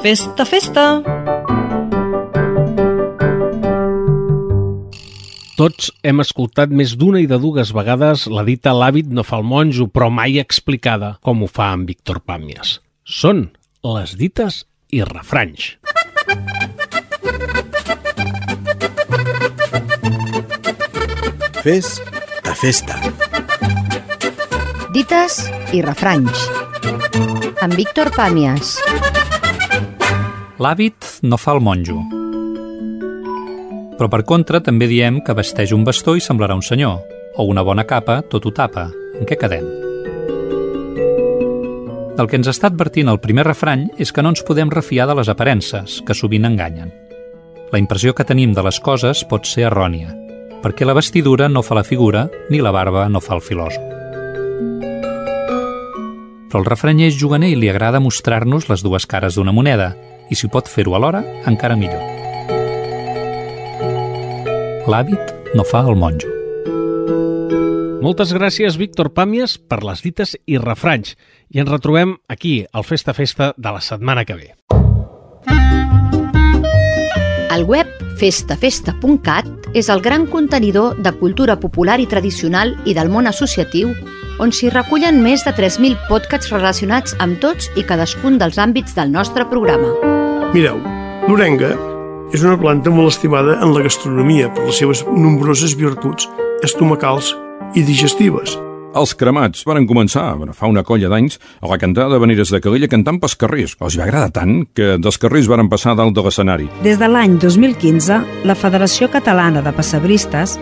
Festa, 0.04 0.46
festa! 0.46 1.39
Tots 5.60 5.90
hem 6.08 6.22
escoltat 6.22 6.70
més 6.72 6.94
d'una 6.96 7.20
i 7.20 7.26
de 7.28 7.36
dues 7.36 7.68
vegades 7.76 8.22
la 8.32 8.40
dita 8.46 8.72
l'hàbit 8.72 9.10
no 9.12 9.20
fa 9.28 9.36
el 9.36 9.44
monjo, 9.44 9.90
però 9.92 10.06
mai 10.08 10.38
explicada 10.40 11.10
com 11.20 11.42
ho 11.44 11.48
fa 11.52 11.66
en 11.76 11.82
Víctor 11.84 12.22
Pàmies. 12.24 12.78
Són 13.04 13.42
les 13.84 14.14
dites 14.16 14.62
i 14.88 15.02
refranys. 15.04 15.74
Fes 21.60 21.90
a 22.40 22.54
festa. 22.56 22.96
Dites 24.96 25.42
i 25.76 25.82
refranys. 25.84 26.46
Amb 27.60 27.76
Víctor 27.76 28.08
Pàmies. 28.16 28.78
L'hàbit 30.56 31.12
no 31.20 31.36
fa 31.36 31.58
el 31.58 31.62
monjo. 31.68 32.00
Però 34.00 34.08
per 34.08 34.22
contra 34.24 34.62
també 34.64 34.86
diem 34.88 35.18
que 35.20 35.34
vesteix 35.36 35.74
un 35.76 35.82
bastó 35.84 36.14
i 36.16 36.22
semblarà 36.24 36.54
un 36.56 36.62
senyor, 36.64 37.02
o 37.36 37.44
una 37.44 37.60
bona 37.60 37.84
capa 37.84 38.22
tot 38.32 38.46
ho 38.48 38.52
tapa. 38.56 38.86
En 39.20 39.26
què 39.28 39.36
quedem? 39.36 39.66
Del 42.16 42.28
que 42.30 42.38
ens 42.40 42.48
està 42.48 42.70
advertint 42.70 43.10
el 43.12 43.20
primer 43.20 43.44
refrany 43.44 43.90
és 44.00 44.08
que 44.08 44.24
no 44.24 44.30
ens 44.32 44.40
podem 44.48 44.72
refiar 44.72 45.04
de 45.04 45.18
les 45.18 45.28
aparences, 45.28 45.98
que 46.00 46.16
sovint 46.16 46.48
enganyen. 46.48 46.88
La 47.74 47.80
impressió 47.82 48.14
que 48.16 48.24
tenim 48.24 48.54
de 48.56 48.64
les 48.64 48.78
coses 48.80 49.20
pot 49.28 49.44
ser 49.44 49.66
errònia, 49.68 50.14
perquè 50.64 50.88
la 50.88 50.96
vestidura 50.96 51.50
no 51.52 51.60
fa 51.60 51.76
la 51.76 51.84
figura 51.84 52.22
ni 52.48 52.62
la 52.64 52.72
barba 52.72 53.04
no 53.12 53.20
fa 53.20 53.36
el 53.36 53.44
filòsof. 53.44 53.84
Però 56.48 56.62
el 56.64 56.70
refrany 56.70 57.04
és 57.10 57.20
juganer 57.20 57.52
i 57.52 57.60
li 57.60 57.68
agrada 57.68 58.00
mostrar-nos 58.00 58.72
les 58.72 58.80
dues 58.80 59.04
cares 59.04 59.36
d'una 59.36 59.52
moneda, 59.52 59.92
i 60.32 60.40
si 60.40 60.48
pot 60.48 60.72
fer-ho 60.72 60.96
alhora, 60.96 61.20
encara 61.44 61.76
millor. 61.76 62.19
L'hàbit 64.90 65.54
no 65.54 65.62
fa 65.62 65.84
el 65.86 65.94
monjo. 65.94 66.26
Moltes 68.00 68.32
gràcies, 68.34 68.78
Víctor 68.80 69.12
Pàmies, 69.14 69.58
per 69.60 69.84
les 69.84 70.00
dites 70.02 70.32
i 70.50 70.56
refranys. 70.58 71.14
I 71.52 71.60
ens 71.62 71.70
retrobem 71.70 72.16
aquí, 72.32 72.64
al 72.72 72.86
Festa 72.88 73.14
Festa 73.14 73.52
de 73.56 73.74
la 73.76 73.82
setmana 73.84 74.24
que 74.24 74.38
ve. 74.38 74.48
El 77.50 77.66
web 77.68 77.90
festafesta.cat 78.18 79.76
és 79.76 79.90
el 79.92 80.00
gran 80.02 80.26
contenidor 80.26 80.96
de 81.02 81.12
cultura 81.20 81.58
popular 81.60 82.00
i 82.00 82.08
tradicional 82.08 82.74
i 82.84 82.96
del 82.96 83.12
món 83.12 83.30
associatiu 83.30 83.92
on 84.40 84.54
s'hi 84.54 84.72
recullen 84.72 85.20
més 85.22 85.44
de 85.44 85.52
3.000 85.52 86.08
podcasts 86.08 86.50
relacionats 86.50 87.14
amb 87.20 87.38
tots 87.42 87.68
i 87.76 87.84
cadascun 87.84 88.40
dels 88.40 88.58
àmbits 88.58 88.96
del 88.96 89.12
nostre 89.12 89.46
programa. 89.52 89.92
Mireu, 90.56 90.80
l'orenga 91.28 91.76
és 92.30 92.42
una 92.46 92.58
planta 92.58 92.92
molt 92.94 93.10
estimada 93.10 93.58
en 93.64 93.74
la 93.74 93.82
gastronomia 93.84 94.50
per 94.54 94.68
les 94.68 94.78
seves 94.78 95.02
nombroses 95.10 95.74
virtuts 95.78 96.28
estomacals 96.66 97.34
i 97.74 97.82
digestives. 97.86 98.56
Els 98.90 99.12
cremats 99.14 99.62
varen 99.66 99.86
començar, 99.86 100.24
bueno, 100.38 100.54
fa 100.54 100.66
una 100.66 100.82
colla 100.86 101.08
d'anys, 101.10 101.38
a 101.62 101.68
la 101.70 101.78
cantada 101.78 102.10
de 102.14 102.18
Veneres 102.22 102.50
de 102.50 102.58
Calella 102.62 102.88
cantant 102.90 103.20
pels 103.22 103.36
carrers. 103.38 103.76
Els 103.78 103.98
va 103.98 104.06
agradar 104.06 104.32
tant 104.40 104.64
que 104.74 104.96
dels 104.98 105.18
carrers 105.22 105.46
varen 105.50 105.70
passar 105.70 105.94
dalt 105.98 106.16
de 106.16 106.24
l'escenari. 106.26 106.66
Des 106.82 106.98
de 106.98 107.06
l'any 107.10 107.38
2015, 107.38 108.18
la 108.46 108.58
Federació 108.58 109.10
Catalana 109.10 109.62
de 109.62 109.74
Passebristes 109.74 110.56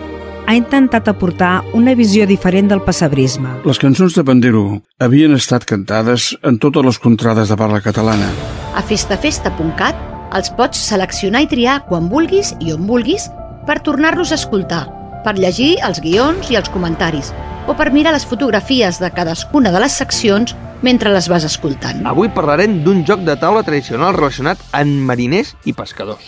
ha 0.45 0.55
intentat 0.57 1.09
aportar 1.09 1.63
una 1.77 1.95
visió 1.97 2.25
diferent 2.29 2.69
del 2.69 2.81
passebrisme. 2.85 3.59
Les 3.65 3.81
cançons 3.81 4.13
de 4.17 4.25
Pandero 4.25 4.63
havien 5.01 5.33
estat 5.37 5.65
cantades 5.69 6.31
en 6.41 6.61
totes 6.61 6.85
les 6.85 7.01
contrades 7.01 7.49
de 7.49 7.57
parla 7.57 7.81
catalana. 7.85 8.29
A 8.77 8.85
festafesta.cat 8.85 10.18
els 10.35 10.51
pots 10.53 10.79
seleccionar 10.89 11.43
i 11.45 11.49
triar 11.49 11.79
quan 11.87 12.09
vulguis 12.11 12.53
i 12.61 12.73
on 12.73 12.85
vulguis 12.87 13.29
per 13.67 13.79
tornar-los 13.85 14.31
a 14.31 14.37
escoltar, 14.39 14.85
per 15.25 15.35
llegir 15.37 15.77
els 15.85 16.01
guions 16.03 16.49
i 16.51 16.57
els 16.59 16.69
comentaris, 16.73 17.33
o 17.67 17.75
per 17.77 17.91
mirar 17.93 18.13
les 18.15 18.25
fotografies 18.25 18.99
de 19.01 19.11
cadascuna 19.13 19.73
de 19.73 19.81
les 19.83 19.97
seccions 20.01 20.55
mentre 20.81 21.11
les 21.13 21.27
vas 21.29 21.45
escoltant. 21.45 22.05
Avui 22.07 22.31
parlarem 22.33 22.79
d'un 22.85 23.03
joc 23.05 23.25
de 23.27 23.35
taula 23.39 23.65
tradicional 23.67 24.15
relacionat 24.15 24.61
amb 24.71 25.03
mariners 25.09 25.55
i 25.65 25.75
pescadors. 25.75 26.25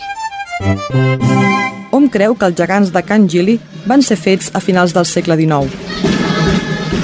Hom 1.92 2.08
creu 2.12 2.36
que 2.36 2.48
els 2.48 2.58
gegants 2.58 2.92
de 2.92 3.02
Can 3.04 3.28
Gili 3.28 3.58
van 3.88 4.04
ser 4.04 4.16
fets 4.20 4.52
a 4.54 4.60
finals 4.60 4.94
del 4.96 5.08
segle 5.08 5.36
XIX. 5.40 6.21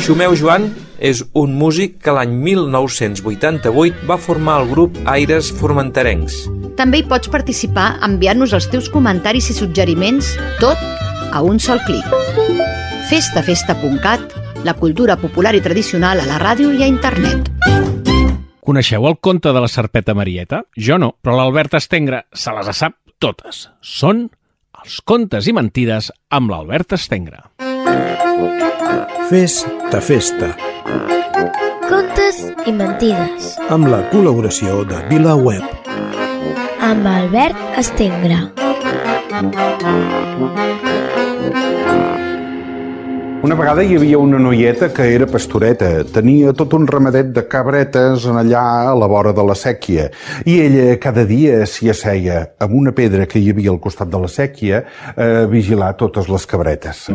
Xumeu 0.04 0.34
Joan 0.36 0.68
és 0.98 1.22
un 1.38 1.54
músic 1.58 1.98
que 2.02 2.12
l'any 2.14 2.32
1988 2.42 4.06
va 4.08 4.18
formar 4.20 4.60
el 4.62 4.70
grup 4.70 4.98
Aires 5.08 5.50
Formenterencs. 5.54 6.44
També 6.78 7.00
hi 7.00 7.06
pots 7.08 7.30
participar 7.32 7.96
enviant-nos 8.06 8.54
els 8.56 8.68
teus 8.70 8.90
comentaris 8.92 9.50
i 9.50 9.56
suggeriments, 9.56 10.34
tot 10.60 10.78
a 11.32 11.42
un 11.42 11.58
sol 11.58 11.80
clic. 11.86 12.04
festafesta.cat, 13.08 14.34
la 14.64 14.74
cultura 14.74 15.16
popular 15.16 15.54
i 15.56 15.62
tradicional 15.64 16.20
a 16.20 16.26
la 16.28 16.38
ràdio 16.42 16.72
i 16.76 16.82
a 16.82 16.90
internet. 16.90 17.48
Coneixeu 18.60 19.06
el 19.08 19.16
conte 19.24 19.52
de 19.52 19.60
la 19.64 19.68
serpeta 19.68 20.12
Marieta? 20.12 20.64
Jo 20.76 20.98
no, 20.98 21.14
però 21.22 21.38
l'Albert 21.38 21.78
Estengre 21.80 22.26
se 22.34 22.52
les 22.52 22.68
sap 22.76 22.98
totes. 23.18 23.70
Són 23.80 24.28
els 24.84 25.00
contes 25.00 25.48
i 25.48 25.56
mentides 25.56 26.12
amb 26.28 26.52
l'Albert 26.52 26.92
Estengre. 26.98 27.46
Festa, 29.28 30.00
festa. 30.00 30.46
Contes 31.88 32.38
i 32.64 32.72
mentides. 32.72 33.56
Amb 33.68 33.90
la 33.92 33.98
col·laboració 34.12 34.84
de 34.88 35.02
VilaWeb. 35.10 35.64
Amb 36.86 37.08
Albert 37.10 37.58
Estengre. 37.76 38.38
Una 43.44 43.54
vegada 43.54 43.84
hi 43.84 43.94
havia 43.96 44.18
una 44.18 44.38
noieta 44.40 44.88
que 44.94 45.10
era 45.14 45.26
pastoreta. 45.28 45.90
Tenia 46.14 46.54
tot 46.56 46.72
un 46.78 46.88
ramadet 46.88 47.30
de 47.36 47.44
cabretes 47.52 48.24
en 48.28 48.40
allà 48.40 48.64
a 48.90 48.96
la 48.98 49.08
vora 49.12 49.32
de 49.36 49.44
la 49.44 49.56
sèquia. 49.58 50.08
I 50.46 50.60
ella 50.66 50.98
cada 51.02 51.26
dia 51.28 51.64
s'hi 51.66 51.92
asseia 51.92 52.44
amb 52.58 52.80
una 52.80 52.96
pedra 52.96 53.26
que 53.26 53.42
hi 53.42 53.50
havia 53.52 53.74
al 53.76 53.82
costat 53.82 54.08
de 54.14 54.24
la 54.24 54.30
sèquia 54.32 54.84
a 55.16 55.48
vigilar 55.50 55.96
totes 56.00 56.32
les 56.32 56.48
cabretes. 56.48 57.10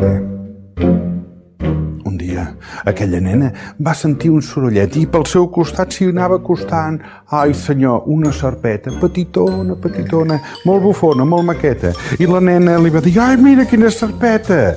Un 0.80 2.16
dia, 2.18 2.56
aquella 2.84 3.20
nena 3.20 3.50
va 3.78 3.94
sentir 3.94 4.30
un 4.30 4.42
sorollet 4.42 4.96
i 4.98 5.06
pel 5.06 5.26
seu 5.30 5.48
costat 5.54 5.94
s'hi 5.94 6.08
anava 6.10 6.38
acostant. 6.40 6.98
Ai, 7.30 7.54
senyor, 7.54 8.04
una 8.10 8.32
serpeta, 8.32 8.92
petitona, 9.00 9.76
petitona, 9.80 10.40
molt 10.64 10.82
bufona, 10.82 11.24
molt 11.24 11.46
maqueta. 11.50 11.92
I 12.18 12.26
la 12.30 12.40
nena 12.40 12.78
li 12.78 12.90
va 12.90 13.02
dir, 13.04 13.18
ai, 13.20 13.36
mira 13.36 13.66
quina 13.70 13.90
serpeta! 13.90 14.74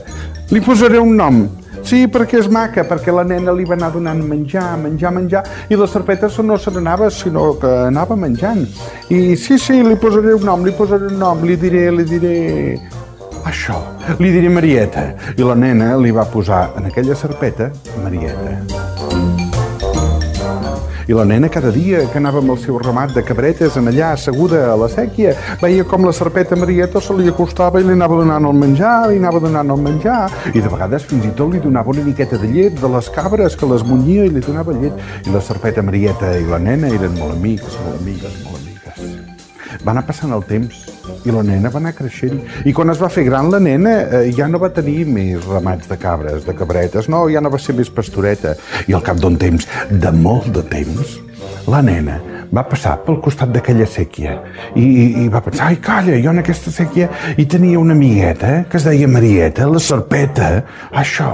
Li 0.52 0.62
posaré 0.64 1.00
un 1.00 1.18
nom. 1.18 1.48
Sí, 1.88 2.06
perquè 2.12 2.40
és 2.42 2.48
maca, 2.52 2.84
perquè 2.88 3.14
la 3.16 3.24
nena 3.24 3.54
li 3.56 3.66
va 3.68 3.76
anar 3.78 3.92
donant 3.94 4.20
menjar, 4.28 4.76
menjar, 4.82 5.12
menjar, 5.16 5.44
i 5.70 5.76
la 5.80 5.88
serpeta 5.88 6.28
no 6.44 6.58
se 6.58 6.72
n'anava, 6.72 7.10
sinó 7.10 7.54
que 7.60 7.68
anava 7.88 8.16
menjant. 8.16 8.66
I 9.10 9.36
sí, 9.36 9.58
sí, 9.58 9.84
li 9.84 9.96
posaré 9.96 10.34
un 10.36 10.44
nom, 10.44 10.66
li 10.66 10.74
posaré 10.76 11.08
un 11.08 11.20
nom, 11.20 11.44
li 11.44 11.56
diré, 11.56 11.90
li 11.92 12.04
diré... 12.04 12.36
Això, 13.48 13.78
li 14.20 14.28
diré 14.34 14.50
Marieta. 14.52 15.04
I 15.40 15.46
la 15.48 15.56
nena 15.56 15.94
li 16.02 16.12
va 16.12 16.26
posar 16.28 16.74
en 16.76 16.90
aquella 16.90 17.16
serpeta 17.16 17.70
Marieta. 18.04 18.58
I 21.08 21.16
la 21.16 21.24
nena 21.24 21.48
cada 21.48 21.72
dia 21.72 22.02
que 22.12 22.20
anava 22.20 22.42
amb 22.44 22.52
el 22.52 22.60
seu 22.60 22.76
ramat 22.84 23.14
de 23.16 23.24
cabretes 23.24 23.78
en 23.80 23.88
allà 23.88 24.10
asseguda 24.12 24.66
a 24.74 24.76
la 24.76 24.90
sèquia, 24.92 25.32
veia 25.62 25.88
com 25.88 26.04
la 26.04 26.12
serpeta 26.12 26.60
Marieta 26.60 27.00
se 27.00 27.16
li 27.16 27.32
acostava 27.32 27.80
i 27.80 27.88
li 27.88 27.96
anava 27.96 28.20
donant 28.20 28.50
el 28.52 28.60
menjar, 28.60 28.96
li 29.08 29.22
anava 29.24 29.40
donant 29.40 29.72
el 29.72 29.80
menjar, 29.86 30.26
i 30.52 30.60
de 30.60 30.68
vegades 30.68 31.08
fins 31.08 31.32
i 31.32 31.32
tot 31.40 31.56
li 31.56 31.64
donava 31.64 31.96
una 31.96 32.04
miqueta 32.04 32.36
de 32.42 32.52
llet 32.52 32.82
de 32.82 32.96
les 32.98 33.08
cabres 33.16 33.56
que 33.56 33.72
les 33.72 33.88
munyia 33.88 34.28
i 34.28 34.34
li 34.36 34.44
donava 34.44 34.76
llet. 34.76 35.00
I 35.24 35.32
la 35.32 35.40
serpeta 35.40 35.86
Marieta 35.86 36.36
i 36.36 36.44
la 36.52 36.60
nena 36.60 36.92
eren 36.92 37.16
molt 37.16 37.40
amigues, 37.40 37.80
molt 37.86 38.02
amigues, 38.02 38.42
molt 38.44 38.58
amigues. 38.58 38.77
Va 39.84 39.94
anar 39.94 40.06
passant 40.08 40.34
el 40.36 40.46
temps 40.48 40.86
i 41.26 41.34
la 41.34 41.44
nena 41.46 41.72
va 41.74 41.82
anar 41.82 41.94
creixent. 41.98 42.40
I 42.68 42.74
quan 42.76 42.94
es 42.94 43.02
va 43.02 43.12
fer 43.13 43.26
gran, 43.28 43.52
la 43.54 43.60
nena 43.63 43.98
eh, 44.02 44.24
ja 44.38 44.48
no 44.52 44.62
va 44.62 44.72
tenir 44.74 45.06
més 45.10 45.46
ramats 45.46 45.90
de 45.90 46.00
cabres, 46.02 46.46
de 46.48 46.56
cabretes, 46.58 47.10
no, 47.12 47.26
ja 47.32 47.44
no 47.44 47.54
va 47.54 47.62
ser 47.62 47.78
més 47.78 47.92
pastoreta. 47.94 48.56
I 48.88 48.98
al 48.98 49.06
cap 49.06 49.22
d'un 49.22 49.38
temps, 49.40 49.68
de 49.92 50.12
molt 50.16 50.52
de 50.56 50.66
temps, 50.68 51.18
la 51.68 51.82
nena 51.84 52.18
va 52.54 52.63
passar 52.68 52.96
pel 53.04 53.20
costat 53.24 53.52
d'aquella 53.52 53.88
sèquia 53.90 54.38
i, 54.76 54.84
i, 54.84 55.06
i 55.24 55.28
va 55.32 55.42
pensar, 55.44 55.68
ai, 55.68 55.80
calla, 55.84 56.16
jo 56.24 56.32
en 56.32 56.42
aquesta 56.42 56.72
sèquia 56.72 57.10
hi 57.36 57.46
tenia 57.50 57.80
una 57.80 57.96
amigueta 57.98 58.63
que 58.71 58.80
es 58.80 58.88
deia 58.88 59.10
Marieta, 59.12 59.67
la 59.67 59.84
serpeta, 59.84 60.52
això. 60.92 61.32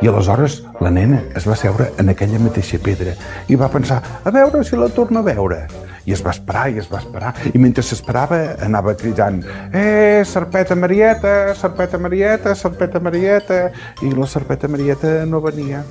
I 0.00 0.08
aleshores 0.08 0.62
la 0.80 0.88
nena 0.88 1.20
es 1.36 1.44
va 1.44 1.56
seure 1.60 1.90
en 2.00 2.08
aquella 2.08 2.40
mateixa 2.40 2.80
pedra 2.80 3.12
i 3.52 3.58
va 3.60 3.68
pensar, 3.68 4.00
a 4.24 4.32
veure 4.32 4.64
si 4.64 4.80
la 4.80 4.88
torna 4.88 5.20
a 5.20 5.26
veure 5.26 5.66
i 6.04 6.12
es 6.16 6.22
va 6.24 6.34
esperar 6.34 6.68
i 6.70 6.80
es 6.82 6.88
va 6.90 7.00
esperar 7.02 7.34
i 7.52 7.58
mentre 7.58 7.84
s'esperava 7.86 8.40
anava 8.64 8.94
cridant 9.00 9.42
eh, 9.72 10.22
serpeta 10.28 10.76
Marieta, 10.76 11.54
serpeta 11.58 11.98
Marieta, 11.98 12.54
serpeta 12.54 13.00
Marieta 13.00 13.60
i 14.02 14.14
la 14.14 14.26
serpeta 14.30 14.68
Marieta 14.68 15.20
no 15.26 15.40
venia 15.44 15.84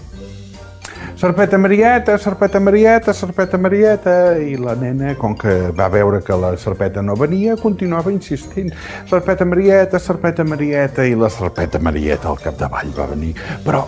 Serpeta 1.24 1.57
Marieta, 1.57 2.18
serpeta 2.18 2.59
Marieta, 2.59 3.14
serpeta 3.14 3.57
Marieta... 3.57 4.14
I 4.43 4.57
la 4.57 4.74
nena, 4.76 5.14
com 5.16 5.36
que 5.39 5.70
va 5.72 5.88
veure 5.88 6.20
que 6.26 6.36
la 6.36 6.49
serpeta 6.57 7.03
no 7.05 7.16
venia, 7.16 7.55
continuava 7.61 8.11
insistint. 8.11 8.74
Serpeta 9.07 9.45
Marieta, 9.45 10.01
serpeta 10.03 10.43
Marieta... 10.43 11.05
I 11.05 11.16
la 11.16 11.30
serpeta 11.32 11.80
Marieta 11.80 12.28
al 12.28 12.41
capdavall 12.41 12.91
va 12.97 13.07
venir. 13.14 13.36
Però 13.64 13.86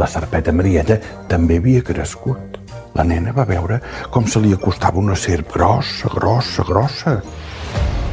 la 0.00 0.08
serpeta 0.08 0.50
Marieta 0.56 0.98
també 1.30 1.60
havia 1.60 1.84
crescut. 1.86 2.51
La 2.94 3.04
nena 3.08 3.32
va 3.32 3.48
veure 3.48 3.80
com 4.12 4.26
se 4.28 4.40
li 4.40 4.52
acostava 4.52 5.00
una 5.00 5.16
serp 5.16 5.54
grossa, 5.54 6.10
grossa, 6.12 6.64
grossa. 6.68 7.18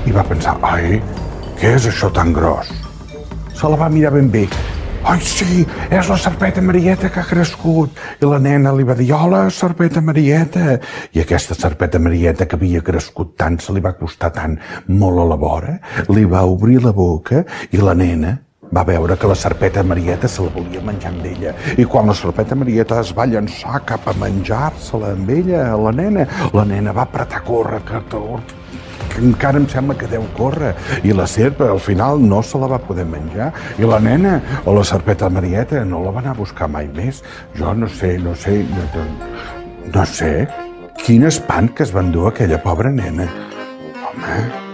I 0.08 0.16
va 0.16 0.24
pensar, 0.24 0.56
ai, 0.64 1.02
què 1.60 1.76
és 1.76 1.90
això 1.90 2.12
tan 2.16 2.32
gros? 2.34 2.72
Se 3.60 3.68
la 3.68 3.80
va 3.80 3.90
mirar 3.92 4.14
ben 4.16 4.30
bé 4.32 4.48
Ai, 5.10 5.22
sí, 5.24 5.64
és 5.90 6.10
la 6.12 6.18
serpeta 6.20 6.62
Marieta 6.62 7.10
que 7.10 7.22
ha 7.22 7.28
crescut. 7.28 7.96
I 8.20 8.28
la 8.28 8.40
nena 8.44 8.74
li 8.76 8.84
va 8.84 8.98
dir, 9.00 9.08
hola, 9.16 9.46
serpeta 9.54 10.04
Marieta. 10.04 10.76
I 11.16 11.24
aquesta 11.24 11.56
serpeta 11.56 12.02
Marieta 12.04 12.46
que 12.46 12.60
havia 12.60 12.84
crescut 12.84 13.32
tant, 13.40 13.58
se 13.64 13.74
li 13.74 13.84
va 13.84 13.96
costar 13.98 14.34
tant, 14.36 14.58
molt 14.92 15.24
a 15.24 15.30
la 15.32 15.40
vora, 15.40 15.78
li 16.12 16.28
va 16.28 16.44
obrir 16.44 16.82
la 16.84 16.94
boca 16.96 17.46
i 17.72 17.80
la 17.80 17.96
nena 17.96 18.36
va 18.76 18.84
veure 18.86 19.17
que 19.17 19.28
la 19.28 19.36
serpeta 19.36 19.84
Marieta 19.84 20.28
se 20.28 20.43
la 20.43 20.49
volia 20.53 20.82
menjar 20.86 21.11
amb 21.13 21.26
ella. 21.26 21.53
I 21.78 21.86
quan 21.86 22.07
la 22.07 22.13
serpeta 22.13 22.55
Marieta 22.55 22.99
es 23.01 23.11
va 23.17 23.26
llançar 23.26 23.82
cap 23.89 24.07
a 24.07 24.13
menjar-se-la 24.22 25.13
amb 25.17 25.30
ella, 25.34 25.76
la 25.76 25.91
nena, 25.91 26.28
la 26.53 26.65
nena 26.65 26.93
va 26.93 27.07
apretar 27.07 27.41
a 27.41 27.45
córrer, 27.45 27.82
que 27.88 28.01
que 29.09 29.22
encara 29.26 29.57
em 29.57 29.67
sembla 29.67 29.95
que 29.97 30.07
deu 30.07 30.24
córrer. 30.38 30.76
I 31.03 31.13
la 31.17 31.26
serp 31.28 31.61
al 31.65 31.80
final 31.82 32.22
no 32.22 32.43
se 32.43 32.59
la 32.61 32.67
va 32.67 32.78
poder 32.78 33.05
menjar. 33.09 33.51
I 33.80 33.84
la 33.89 33.99
nena, 33.99 34.41
o 34.65 34.74
la 34.76 34.84
serpeta 34.84 35.30
Marieta, 35.30 35.84
no 35.84 36.03
la 36.03 36.11
va 36.11 36.20
anar 36.22 36.36
a 36.36 36.39
buscar 36.39 36.70
mai 36.70 36.88
més. 36.93 37.24
Jo 37.57 37.74
no 37.74 37.88
sé, 37.88 38.20
no 38.20 38.36
sé, 38.36 38.63
no, 38.70 39.05
no 39.93 40.05
sé. 40.05 40.47
Quin 41.01 41.26
espant 41.26 41.74
que 41.74 41.84
es 41.88 41.95
va 41.95 42.05
endur 42.05 42.30
aquella 42.30 42.61
pobra 42.61 42.91
nena. 42.91 43.26
Home, 44.09 44.70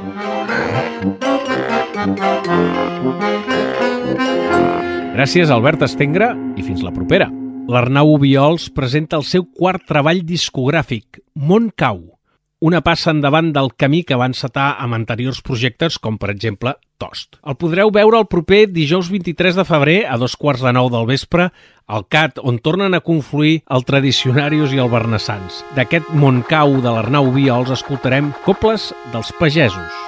Gràcies, 5.15 5.49
Albert 5.49 5.85
Estengre, 5.87 6.33
i 6.59 6.63
fins 6.65 6.83
la 6.83 6.91
propera. 6.91 7.29
L'Arnau 7.71 8.11
Obiols 8.17 8.67
presenta 8.69 9.17
el 9.17 9.23
seu 9.25 9.47
quart 9.47 9.87
treball 9.89 10.19
discogràfic, 10.27 11.21
Mont 11.39 11.71
Cau, 11.79 12.03
una 12.65 12.81
passa 12.81 13.11
endavant 13.13 13.51
del 13.53 13.71
camí 13.77 14.03
que 14.07 14.17
va 14.19 14.27
encetar 14.29 14.75
amb 14.81 14.97
anteriors 14.97 15.41
projectes, 15.45 15.99
com 15.99 16.17
per 16.21 16.31
exemple 16.33 16.75
Tost. 17.01 17.39
El 17.43 17.57
podreu 17.59 17.91
veure 17.93 18.21
el 18.21 18.29
proper 18.31 18.63
dijous 18.71 19.11
23 19.11 19.59
de 19.59 19.65
febrer 19.67 19.97
a 20.07 20.17
dos 20.21 20.37
quarts 20.39 20.63
de 20.63 20.73
nou 20.77 20.89
del 20.93 21.07
vespre 21.09 21.49
al 21.85 22.07
CAT, 22.07 22.39
on 22.41 22.61
tornen 22.63 22.95
a 22.95 23.03
confluir 23.03 23.59
el 23.69 23.85
Tradicionarius 23.85 24.73
i 24.73 24.81
el 24.81 24.91
Bernassans. 24.93 25.61
D'aquest 25.77 26.09
Montcau 26.15 26.79
de 26.81 26.91
l'Arnau 26.95 27.31
Viols 27.35 27.75
escoltarem 27.75 28.33
Coples 28.47 28.91
dels 29.13 29.33
Pagesos. 29.39 30.04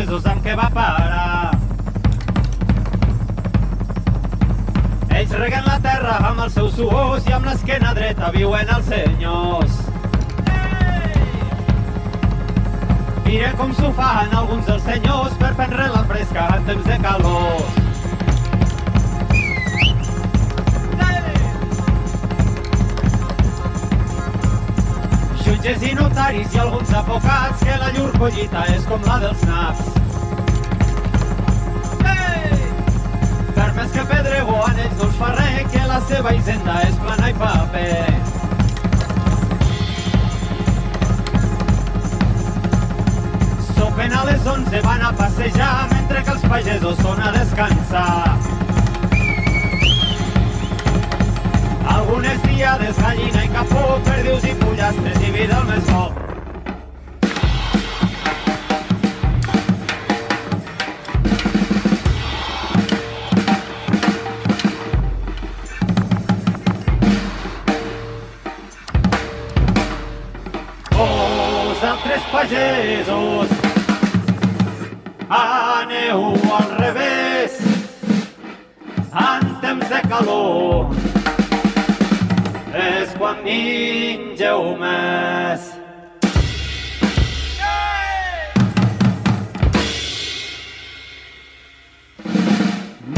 Pagesos 0.00 0.24
amb 0.24 0.40
què 0.44 0.54
va 0.56 0.68
parar. 0.72 1.50
Ells 5.18 5.34
reguen 5.36 5.66
la 5.66 5.76
terra 5.84 6.14
amb 6.30 6.40
els 6.46 6.56
seus 6.56 6.72
suors 6.78 7.28
i 7.28 7.34
amb 7.36 7.50
l'esquena 7.50 7.92
dreta 7.98 8.30
viuen 8.32 8.72
els 8.76 8.88
senyors. 8.88 9.76
Mira 13.26 13.52
com 13.60 13.76
s'ho 13.76 13.92
fan 14.00 14.32
alguns 14.40 14.72
dels 14.72 14.88
senyors 14.88 15.36
per 15.42 15.52
prendre 15.60 15.92
la 15.92 16.02
fresca 16.08 16.48
en 16.56 16.66
temps 16.72 16.88
de 16.88 16.98
calor. 17.04 17.79
Jutges 25.60 25.82
i 25.82 25.94
notaris 25.94 26.54
i 26.54 26.58
alguns 26.58 26.90
advocats 26.96 27.60
que 27.60 27.74
la 27.76 27.90
llur 27.92 28.06
collita 28.16 28.62
és 28.72 28.84
com 28.88 29.02
la 29.04 29.18
dels 29.20 29.42
naps. 29.44 29.90
Per 33.58 33.66
més 33.76 33.90
que 33.92 34.04
pedrego 34.08 34.54
en 34.70 34.80
ells 34.86 35.18
fa 35.18 35.34
res, 35.34 35.66
que 35.74 35.82
la 35.90 35.98
seva 36.08 36.32
hisenda 36.38 36.78
és 36.86 36.96
plana 37.02 37.28
i 37.28 37.36
paper. 37.42 37.98
topen 43.76 44.16
a 44.16 44.24
les 44.30 44.46
11 44.54 44.80
van 44.88 45.02
a 45.02 45.12
passejar 45.20 45.74
mentre 45.92 46.24
que 46.24 46.38
els 46.38 46.48
pagesos 46.54 47.04
són 47.04 47.20
a 47.20 47.36
descansar. 47.36 48.59
Algunes 52.10 52.42
diades, 52.42 52.96
gallina 52.98 53.44
i 53.44 53.48
capó, 53.54 53.82
perdius 54.02 54.42
i 54.42 54.54
pollastres 54.58 55.20
i 55.22 55.28
vida 55.30 55.58
al 55.60 55.68
més. 55.68 55.90
Vos 70.96 71.84
altres 71.92 72.26
pagesos 72.32 73.54
aneu 75.38 76.26
al 76.58 76.74
revés 76.82 77.62
en 79.28 79.54
temps 79.62 79.88
de 79.94 80.02
calor 80.10 81.09
quan 83.20 83.36
mengeu 83.44 84.62
més. 84.80 85.66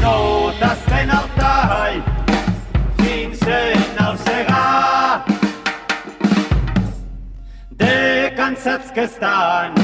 No 0.02 0.16
tasten 0.58 1.14
el 1.18 1.30
tall 1.36 2.02
fins 2.98 3.46
en 3.46 4.02
el 4.08 4.18
segar 4.26 5.22
de 7.84 7.96
cansats 8.42 8.90
que 8.98 9.06
estan 9.06 9.78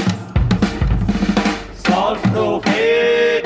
sols 1.87 2.27
profit 2.33 3.38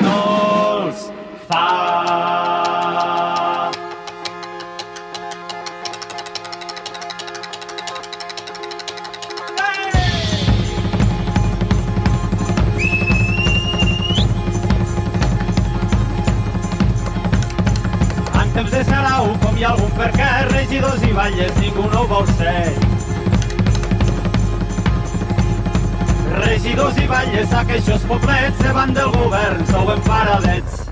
Sarau, 19.04 19.26
com 19.42 19.56
hi 19.60 19.64
ha 19.66 19.70
algun 19.74 19.90
per 19.98 20.06
què, 20.14 20.26
regidors 20.48 21.02
i 21.04 21.10
balles, 21.12 21.50
ningú 21.60 21.82
no 21.92 22.04
vol 22.08 22.24
ser. 22.38 22.54
Regidors 26.38 27.02
i 27.02 27.04
balles, 27.12 27.52
aquells 27.60 28.08
poblets 28.08 28.64
davant 28.64 28.96
del 28.96 29.12
govern, 29.18 29.60
sou 29.74 29.92
emparadets. 29.98 30.83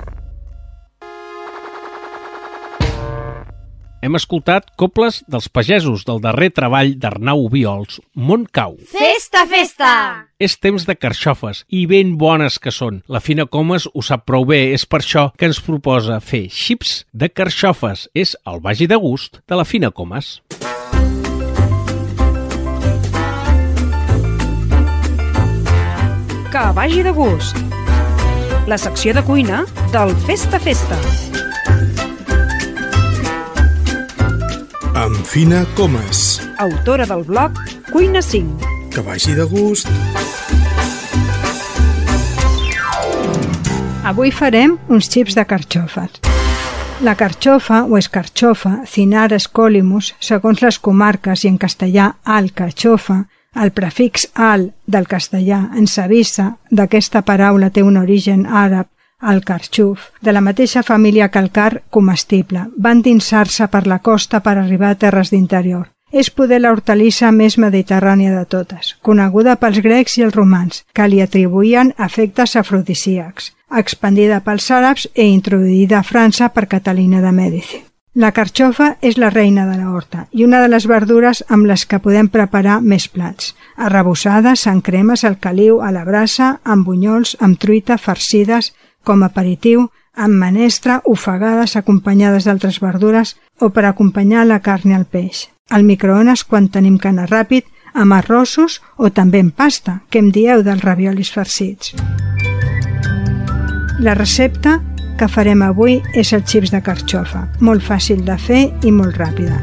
Hem 4.02 4.18
escoltat 4.18 4.72
coples 4.74 5.20
dels 5.30 5.46
pagesos 5.46 6.02
del 6.02 6.18
darrer 6.24 6.48
treball 6.50 6.96
d'Arnau 6.98 7.44
Viols, 7.52 8.00
Montcau. 8.18 8.74
Festa, 8.90 9.44
festa! 9.46 9.90
És 10.42 10.56
temps 10.58 10.82
de 10.88 10.96
carxofes, 10.98 11.60
i 11.70 11.84
ben 11.86 12.16
bones 12.18 12.58
que 12.58 12.74
són. 12.74 12.98
La 13.06 13.22
Fina 13.22 13.46
Comas 13.46 13.86
ho 13.86 14.02
sap 14.02 14.24
prou 14.26 14.42
bé, 14.48 14.72
és 14.74 14.82
per 14.90 15.04
això 15.04 15.28
que 15.38 15.46
ens 15.46 15.62
proposa 15.62 16.18
fer 16.18 16.48
xips 16.50 17.04
de 17.14 17.30
carxofes. 17.30 18.08
És 18.10 18.34
el 18.42 18.58
vagi 18.64 18.90
de 18.90 18.98
gust 18.98 19.38
de 19.46 19.60
la 19.60 19.62
Fina 19.62 19.92
Comas. 19.94 20.40
Que 26.50 26.64
vagi 26.74 27.06
de 27.06 27.14
gust. 27.14 27.62
La 28.66 28.82
secció 28.82 29.14
de 29.14 29.22
cuina 29.22 29.62
del 29.94 30.10
Festa 30.26 30.58
Festa. 30.58 30.98
Amb 35.02 35.24
Fina 35.26 35.64
Comas. 35.74 36.40
Autora 36.62 37.02
del 37.10 37.24
blog 37.26 37.56
Cuina 37.90 38.20
5. 38.22 38.68
Que 38.94 39.02
vagi 39.02 39.32
de 39.34 39.42
gust. 39.50 39.88
Avui 44.06 44.30
farem 44.30 44.76
uns 44.86 45.10
xips 45.10 45.34
de 45.34 45.42
carxofes. 45.42 46.20
La 47.02 47.16
carxofa 47.18 47.82
o 47.82 47.98
escarxofa, 47.98 48.84
Cinara 48.86 49.40
scolimus, 49.42 50.12
segons 50.22 50.62
les 50.62 50.78
comarques 50.78 51.42
i 51.42 51.50
en 51.50 51.58
castellà 51.58 52.12
alcachofa, 52.22 53.24
el 53.58 53.74
prefix 53.74 54.28
al 54.38 54.68
del 54.86 55.10
castellà 55.10 55.64
en 55.74 55.90
savissa 55.90 56.52
d'aquesta 56.70 57.26
paraula 57.26 57.74
té 57.74 57.82
un 57.82 57.98
origen 57.98 58.46
àrab, 58.46 58.86
el 59.30 59.44
carxuf, 59.44 60.10
de 60.20 60.32
la 60.32 60.40
mateixa 60.40 60.82
família 60.82 61.28
que 61.28 61.38
el 61.38 61.50
car 61.50 61.82
comestible. 61.90 62.66
Van 62.76 63.02
dinsar-se 63.02 63.68
per 63.68 63.86
la 63.86 64.00
costa 64.00 64.40
per 64.40 64.58
arribar 64.58 64.90
a 64.92 64.98
terres 65.06 65.30
d'interior. 65.30 65.88
És 66.12 66.28
poder 66.28 66.60
la 66.60 66.72
hortalissa 66.74 67.30
més 67.32 67.56
mediterrània 67.56 68.34
de 68.34 68.44
totes, 68.44 68.96
coneguda 69.00 69.56
pels 69.56 69.80
grecs 69.80 70.18
i 70.18 70.26
els 70.26 70.34
romans, 70.36 70.82
que 70.92 71.06
li 71.08 71.22
atribuïen 71.24 71.94
efectes 71.96 72.56
afrodisíacs, 72.60 73.54
expandida 73.70 74.42
pels 74.44 74.68
àrabs 74.70 75.08
i 75.14 75.30
introduïda 75.30 76.02
a 76.02 76.04
França 76.04 76.50
per 76.52 76.68
Catalina 76.68 77.24
de 77.24 77.32
Mèdici. 77.32 77.80
La 78.14 78.28
carxofa 78.36 78.98
és 79.00 79.16
la 79.16 79.30
reina 79.32 79.62
de 79.64 79.78
la 79.78 79.88
horta 79.88 80.26
i 80.36 80.44
una 80.44 80.58
de 80.60 80.68
les 80.68 80.84
verdures 80.84 81.38
amb 81.48 81.64
les 81.64 81.86
que 81.88 82.00
podem 82.04 82.26
preparar 82.28 82.82
més 82.84 83.06
plats. 83.08 83.54
Arrebossades, 83.80 84.66
en 84.68 84.82
cremes, 84.84 85.24
al 85.24 85.38
caliu, 85.40 85.78
a 85.80 85.88
la 85.96 86.04
brasa, 86.04 86.58
amb 86.62 86.84
bunyols, 86.84 87.38
amb 87.40 87.56
truita, 87.56 87.96
farcides, 87.96 88.74
com 89.04 89.22
a 89.22 89.30
aperitiu, 89.30 89.88
amb 90.14 90.34
menestra, 90.36 91.00
ofegades 91.08 91.76
acompanyades 91.76 92.44
d'altres 92.44 92.80
verdures 92.80 93.36
o 93.60 93.70
per 93.70 93.86
acompanyar 93.86 94.44
la 94.46 94.60
carn 94.60 94.92
el 94.92 95.06
peix. 95.06 95.48
Al 95.70 95.84
microones 95.84 96.44
quan 96.44 96.68
tenim 96.68 96.98
cana 96.98 97.26
ràpid, 97.26 97.64
amb 97.94 98.12
arrossos 98.12 98.80
o 98.96 99.10
també 99.10 99.40
en 99.40 99.50
pasta, 99.50 100.00
que 100.10 100.20
em 100.20 100.30
dieu 100.32 100.62
dels 100.62 100.84
raviolis 100.84 101.32
farcits. 101.32 101.94
La 104.00 104.14
recepta 104.14 104.80
que 105.18 105.28
farem 105.28 105.62
avui 105.62 106.00
és 106.18 106.32
el 106.32 106.44
xips 106.48 106.72
de 106.72 106.80
carxofa, 106.82 107.46
molt 107.60 107.84
fàcil 107.84 108.24
de 108.26 108.36
fer 108.40 108.62
i 108.82 108.92
molt 108.92 109.16
ràpida. 109.20 109.60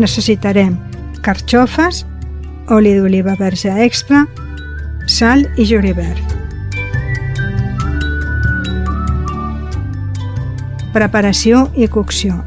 Necessitarem 0.00 0.78
carxofes, 1.20 2.06
oli 2.72 2.94
d'oliva 2.96 3.34
verge 3.36 3.74
extra, 3.84 4.24
sal 5.06 5.46
i 5.56 5.64
julivert. 5.64 6.36
Preparació 10.92 11.68
i 11.78 11.86
cocció. 11.86 12.40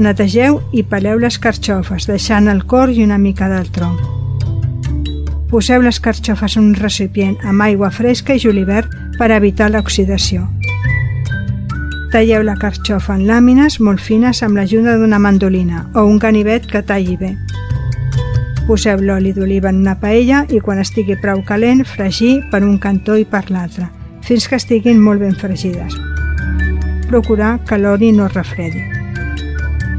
Netegeu 0.00 0.58
i 0.72 0.82
peleu 0.82 1.20
les 1.22 1.36
carxofes, 1.38 2.08
deixant 2.08 2.48
el 2.50 2.64
cor 2.66 2.90
i 2.90 3.04
una 3.04 3.18
mica 3.18 3.46
del 3.52 3.70
tronc. 3.70 4.00
Poseu 5.52 5.84
les 5.84 6.00
carxofes 6.02 6.56
en 6.56 6.72
un 6.72 6.74
recipient 6.74 7.36
amb 7.46 7.62
aigua 7.62 7.92
fresca 7.94 8.34
i 8.34 8.42
julivert 8.42 8.90
per 9.18 9.30
evitar 9.30 9.70
l'oxidació. 9.70 10.48
Talleu 12.14 12.42
la 12.46 12.56
carxofa 12.58 13.16
en 13.18 13.24
làmines 13.26 13.80
molt 13.82 14.02
fines 14.02 14.42
amb 14.46 14.58
l'ajuda 14.58 14.96
d'una 14.98 15.18
mandolina 15.18 15.84
o 15.94 16.04
un 16.06 16.18
ganivet 16.22 16.66
que 16.70 16.82
talli 16.82 17.16
bé. 17.18 17.32
Poseu 18.64 19.02
l'oli 19.04 19.34
d'oliva 19.36 19.68
en 19.68 19.82
una 19.82 19.98
paella 20.00 20.46
i 20.48 20.58
quan 20.64 20.80
estigui 20.80 21.18
prou 21.20 21.42
calent, 21.44 21.82
fregir 21.84 22.38
per 22.50 22.62
un 22.64 22.78
cantó 22.80 23.18
i 23.20 23.26
per 23.28 23.44
l'altre, 23.52 23.90
fins 24.24 24.48
que 24.48 24.56
estiguin 24.56 25.02
molt 25.04 25.20
ben 25.20 25.36
fregides. 25.36 25.98
Procurar 27.10 27.58
que 27.68 27.76
l'oli 27.76 28.12
no 28.16 28.24
es 28.24 28.32
refredi. 28.32 28.80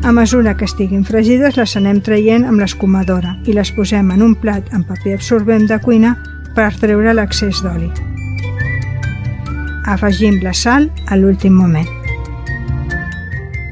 A 0.05 0.11
mesura 0.11 0.55
que 0.57 0.65
estiguin 0.65 1.05
fregides, 1.05 1.57
les 1.57 1.77
anem 1.77 2.01
traient 2.01 2.45
amb 2.45 2.61
l'escumadora 2.61 3.35
i 3.45 3.53
les 3.53 3.71
posem 3.77 4.09
en 4.13 4.25
un 4.25 4.35
plat 4.41 4.73
amb 4.73 4.89
paper 4.89 5.15
absorbent 5.19 5.69
de 5.69 5.79
cuina 5.85 6.15
per 6.57 6.71
treure 6.81 7.13
l'excés 7.13 7.61
d'oli. 7.61 7.89
Afegim 9.85 10.41
la 10.41 10.53
sal 10.57 10.89
a 11.05 11.17
l'últim 11.17 11.53
moment. 11.53 11.89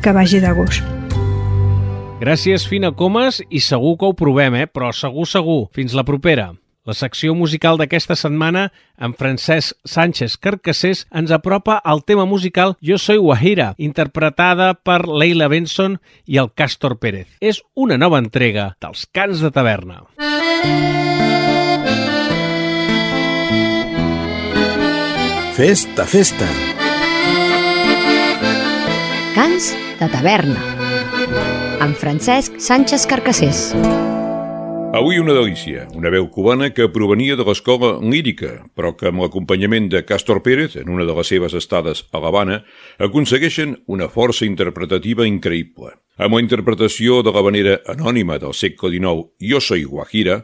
Que 0.05 0.13
vagi 0.13 0.41
de 0.41 0.53
gust. 0.53 0.92
Gràcies, 2.23 2.63
Fina 2.63 2.93
Comas, 2.95 3.41
i 3.51 3.59
segur 3.59 3.97
que 3.99 4.07
ho 4.07 4.13
provem, 4.15 4.55
eh? 4.55 4.67
Però 4.71 4.93
segur, 4.95 5.25
segur. 5.27 5.65
Fins 5.75 5.91
la 5.91 6.05
propera. 6.07 6.53
La 6.87 6.93
secció 6.95 7.33
musical 7.35 7.75
d'aquesta 7.75 8.15
setmana, 8.15 8.69
amb 8.95 9.17
Francesc 9.19 9.75
Sánchez 9.83 10.37
Carcassés, 10.39 11.01
ens 11.11 11.33
apropa 11.35 11.75
al 11.83 12.05
tema 12.07 12.23
musical 12.23 12.77
Jo 12.79 12.95
soy 12.95 13.19
Guajira, 13.19 13.73
interpretada 13.75 14.71
per 14.73 15.01
Leila 15.03 15.49
Benson 15.51 15.97
i 16.23 16.39
el 16.39 16.47
Castor 16.55 16.95
Pérez. 17.03 17.27
És 17.43 17.59
una 17.75 17.99
nova 17.99 18.21
entrega 18.23 18.69
dels 18.79 19.03
Cants 19.11 19.43
de 19.43 19.51
Taverna. 19.51 20.05
Festa, 25.59 26.07
festa. 26.07 26.47
Cants 29.35 29.73
de 29.99 30.07
taverna. 30.07 30.82
Amb 31.79 31.95
Francesc 31.95 32.59
Sánchez 32.59 33.05
Carcassés. 33.07 33.71
Avui 34.93 35.17
una 35.17 35.33
delícia, 35.33 35.87
una 35.97 36.11
veu 36.13 36.27
cubana 36.29 36.69
que 36.69 36.85
provenia 36.93 37.33
de 37.33 37.45
l'escola 37.47 37.95
lírica, 37.97 38.67
però 38.77 38.91
que 38.93 39.07
amb 39.09 39.23
l'acompanyament 39.23 39.87
de 39.89 40.03
Castor 40.05 40.43
Pérez, 40.45 40.75
en 40.77 40.91
una 40.93 41.07
de 41.07 41.15
les 41.17 41.31
seves 41.33 41.55
estades 41.57 42.03
a 42.13 42.21
l'Havana, 42.21 42.59
aconsegueixen 42.99 43.79
una 43.87 44.09
força 44.09 44.45
interpretativa 44.45 45.25
increïble. 45.25 45.95
Amb 46.21 46.37
la 46.37 46.43
interpretació 46.43 47.23
de 47.25 47.33
l'havanera 47.33 47.79
anònima 47.89 48.37
del 48.37 48.53
segle 48.53 48.91
XIX, 48.93 49.31
Jo 49.41 49.61
soy 49.61 49.87
Guajira, 49.89 50.43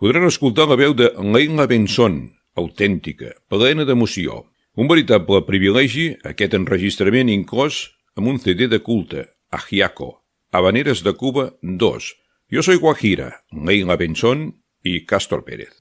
podran 0.00 0.24
escoltar 0.24 0.68
la 0.70 0.80
veu 0.80 0.96
de 0.96 1.10
Leila 1.20 1.66
Benson, 1.68 2.22
autèntica, 2.56 3.34
plena 3.52 3.84
d'emoció. 3.84 4.46
Un 4.80 4.88
veritable 4.88 5.42
privilegi, 5.44 6.14
aquest 6.24 6.56
enregistrament 6.56 7.28
inclòs 7.28 7.90
amb 8.16 8.32
un 8.32 8.40
CD 8.40 8.70
de 8.70 8.80
culte, 8.80 9.28
Ajiaco, 9.50 10.19
Habaneres 10.52 11.04
de 11.04 11.14
Cuba 11.14 11.54
2, 11.62 12.16
Yo 12.48 12.64
soy 12.64 12.74
Guajira, 12.74 13.44
Leila 13.52 13.94
Benson 13.94 14.64
y 14.82 15.06
Castor 15.06 15.44
Pérez. 15.44 15.78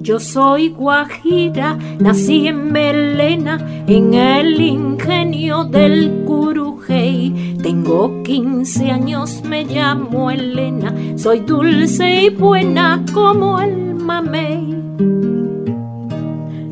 Yo 0.00 0.18
soy 0.18 0.70
Guajira, 0.70 1.78
nací 2.00 2.48
en 2.48 2.72
Melena, 2.72 3.84
en 3.86 4.14
el 4.14 4.60
ingenio 4.60 5.62
del 5.62 6.24
Curujey. 6.26 7.47
Tengo 7.62 8.22
15 8.22 8.90
años, 8.90 9.42
me 9.44 9.64
llamo 9.64 10.30
Elena, 10.30 10.94
soy 11.16 11.40
dulce 11.40 12.22
y 12.22 12.30
buena 12.30 13.04
como 13.12 13.60
el 13.60 13.94
mamey. 13.94 14.76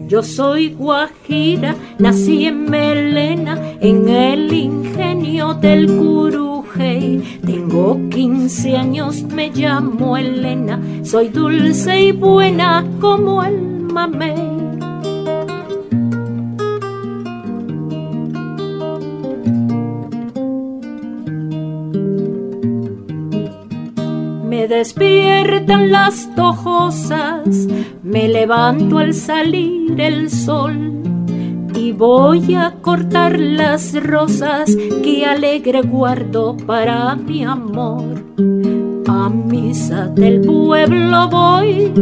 Yo 0.06 0.22
soy 0.22 0.74
Guajira, 0.74 1.74
nací 1.98 2.46
en 2.46 2.70
Melena, 2.70 3.58
en 3.80 4.08
el 4.08 4.52
ingenio 4.52 5.54
del 5.54 5.88
Curujey. 5.88 7.40
Tengo 7.44 7.98
15 8.10 8.76
años, 8.76 9.24
me 9.24 9.50
llamo 9.50 10.16
Elena, 10.16 10.80
soy 11.02 11.28
dulce 11.30 12.00
y 12.00 12.12
buena 12.12 12.84
como 13.00 13.42
el 13.42 13.60
mamey. 13.60 14.55
Despiertan 24.68 25.92
las 25.92 26.34
tojosas, 26.34 27.68
me 28.02 28.28
levanto 28.28 28.98
al 28.98 29.14
salir 29.14 30.00
el 30.00 30.28
sol 30.28 31.02
y 31.74 31.92
voy 31.92 32.56
a 32.56 32.74
cortar 32.82 33.38
las 33.38 33.94
rosas 34.02 34.76
que 35.04 35.24
alegre 35.24 35.82
guardo 35.82 36.56
para 36.56 37.14
mi 37.14 37.44
amor. 37.44 38.24
A 39.06 39.28
misa 39.28 40.08
del 40.08 40.40
pueblo 40.40 41.28
voy, 41.28 41.92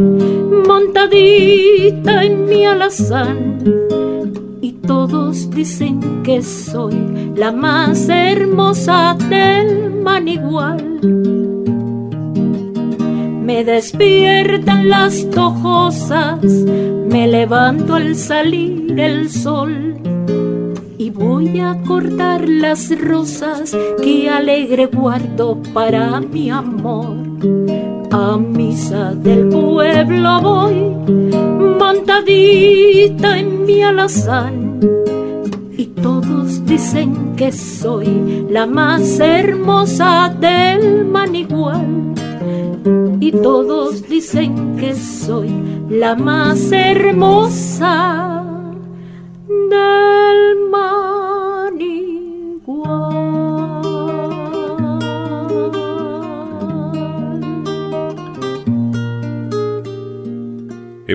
montadita 0.67 2.23
en 2.23 2.45
mi 2.45 2.65
alazán, 2.65 3.59
y 4.59 4.71
todos 4.71 5.51
dicen 5.51 6.23
que 6.23 6.41
soy 6.41 6.95
la 7.35 7.51
más 7.51 8.09
hermosa 8.09 9.15
del 9.29 10.01
manigual. 10.01 11.54
Me 13.45 13.63
despiertan 13.63 14.89
las 14.89 15.29
tojosas, 15.29 16.43
me 16.43 17.27
levanto 17.27 17.93
al 17.93 18.15
salir 18.15 18.99
el 18.99 19.29
sol 19.29 19.97
y 20.97 21.11
voy 21.11 21.59
a 21.59 21.79
cortar 21.85 22.49
las 22.49 22.89
rosas 22.99 23.77
que 24.01 24.31
alegre 24.31 24.87
guardo 24.87 25.61
para 25.75 26.19
mi 26.21 26.49
amor. 26.49 27.17
A 28.09 28.35
misa 28.35 29.13
del 29.13 29.49
pueblo 29.49 30.41
voy, 30.41 30.79
montadita 31.77 33.37
en 33.37 33.63
mi 33.63 33.83
alazán, 33.83 34.79
y 35.77 35.85
todos 35.85 36.65
dicen 36.65 37.35
que 37.35 37.51
soy 37.51 38.47
la 38.49 38.65
más 38.65 39.19
hermosa 39.19 40.35
del 40.39 41.05
manigual 41.05 42.15
y 43.19 43.31
todos 43.31 44.07
dicen 44.07 44.77
que 44.77 44.93
soy 44.95 45.49
la 45.89 46.15
más 46.15 46.71
hermosa 46.71 48.43
del 49.47 50.55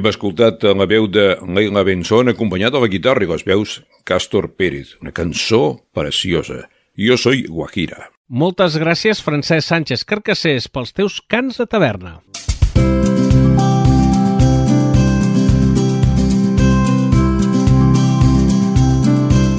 Hem 0.00 0.06
escoltat 0.06 0.62
la 0.78 0.86
veu 0.86 1.08
de 1.10 1.24
Leila 1.50 1.82
Benson 1.82 2.30
acompanyada 2.30 2.78
de 2.78 2.84
la 2.84 2.88
guitarra 2.92 3.26
i 3.26 3.28
les 3.28 3.42
veus 3.44 3.80
Castor 4.06 4.48
Pérez, 4.54 4.94
una 5.02 5.12
cançó 5.12 5.82
preciosa. 5.92 6.70
Jo 6.96 7.18
soy 7.18 7.42
Guajira. 7.50 8.08
Moltes 8.30 8.76
gràcies, 8.78 9.18
Francesc 9.26 9.66
Sánchez 9.66 10.04
Carcassés, 10.06 10.68
pels 10.70 10.92
teus 10.94 11.16
cants 11.26 11.56
de 11.58 11.64
taverna. 11.66 12.20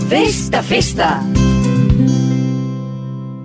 Festa, 0.08 0.64
festa! 0.64 1.10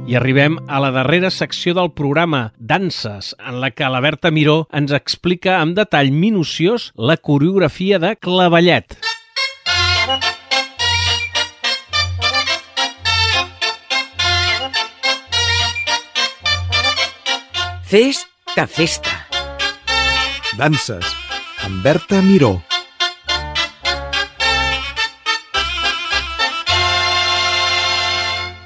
I 0.07 0.15
arribem 0.15 0.61
a 0.71 0.79
la 0.79 0.93
darrera 0.95 1.33
secció 1.35 1.75
del 1.75 1.91
programa, 1.91 2.53
Danses, 2.63 3.35
en 3.43 3.59
la 3.59 3.73
que 3.75 3.91
la 3.91 3.99
Berta 3.99 4.31
Miró 4.31 4.69
ens 4.71 4.95
explica 4.95 5.59
amb 5.59 5.75
detall 5.75 6.15
minuciós 6.15 6.93
la 6.95 7.19
coreografia 7.19 7.99
de 7.99 8.15
Clavellet. 8.15 8.95
Festa, 17.87 18.67
festa. 18.67 19.11
Danses, 20.59 21.07
amb 21.63 21.85
Berta 21.85 22.19
Miró. 22.21 22.57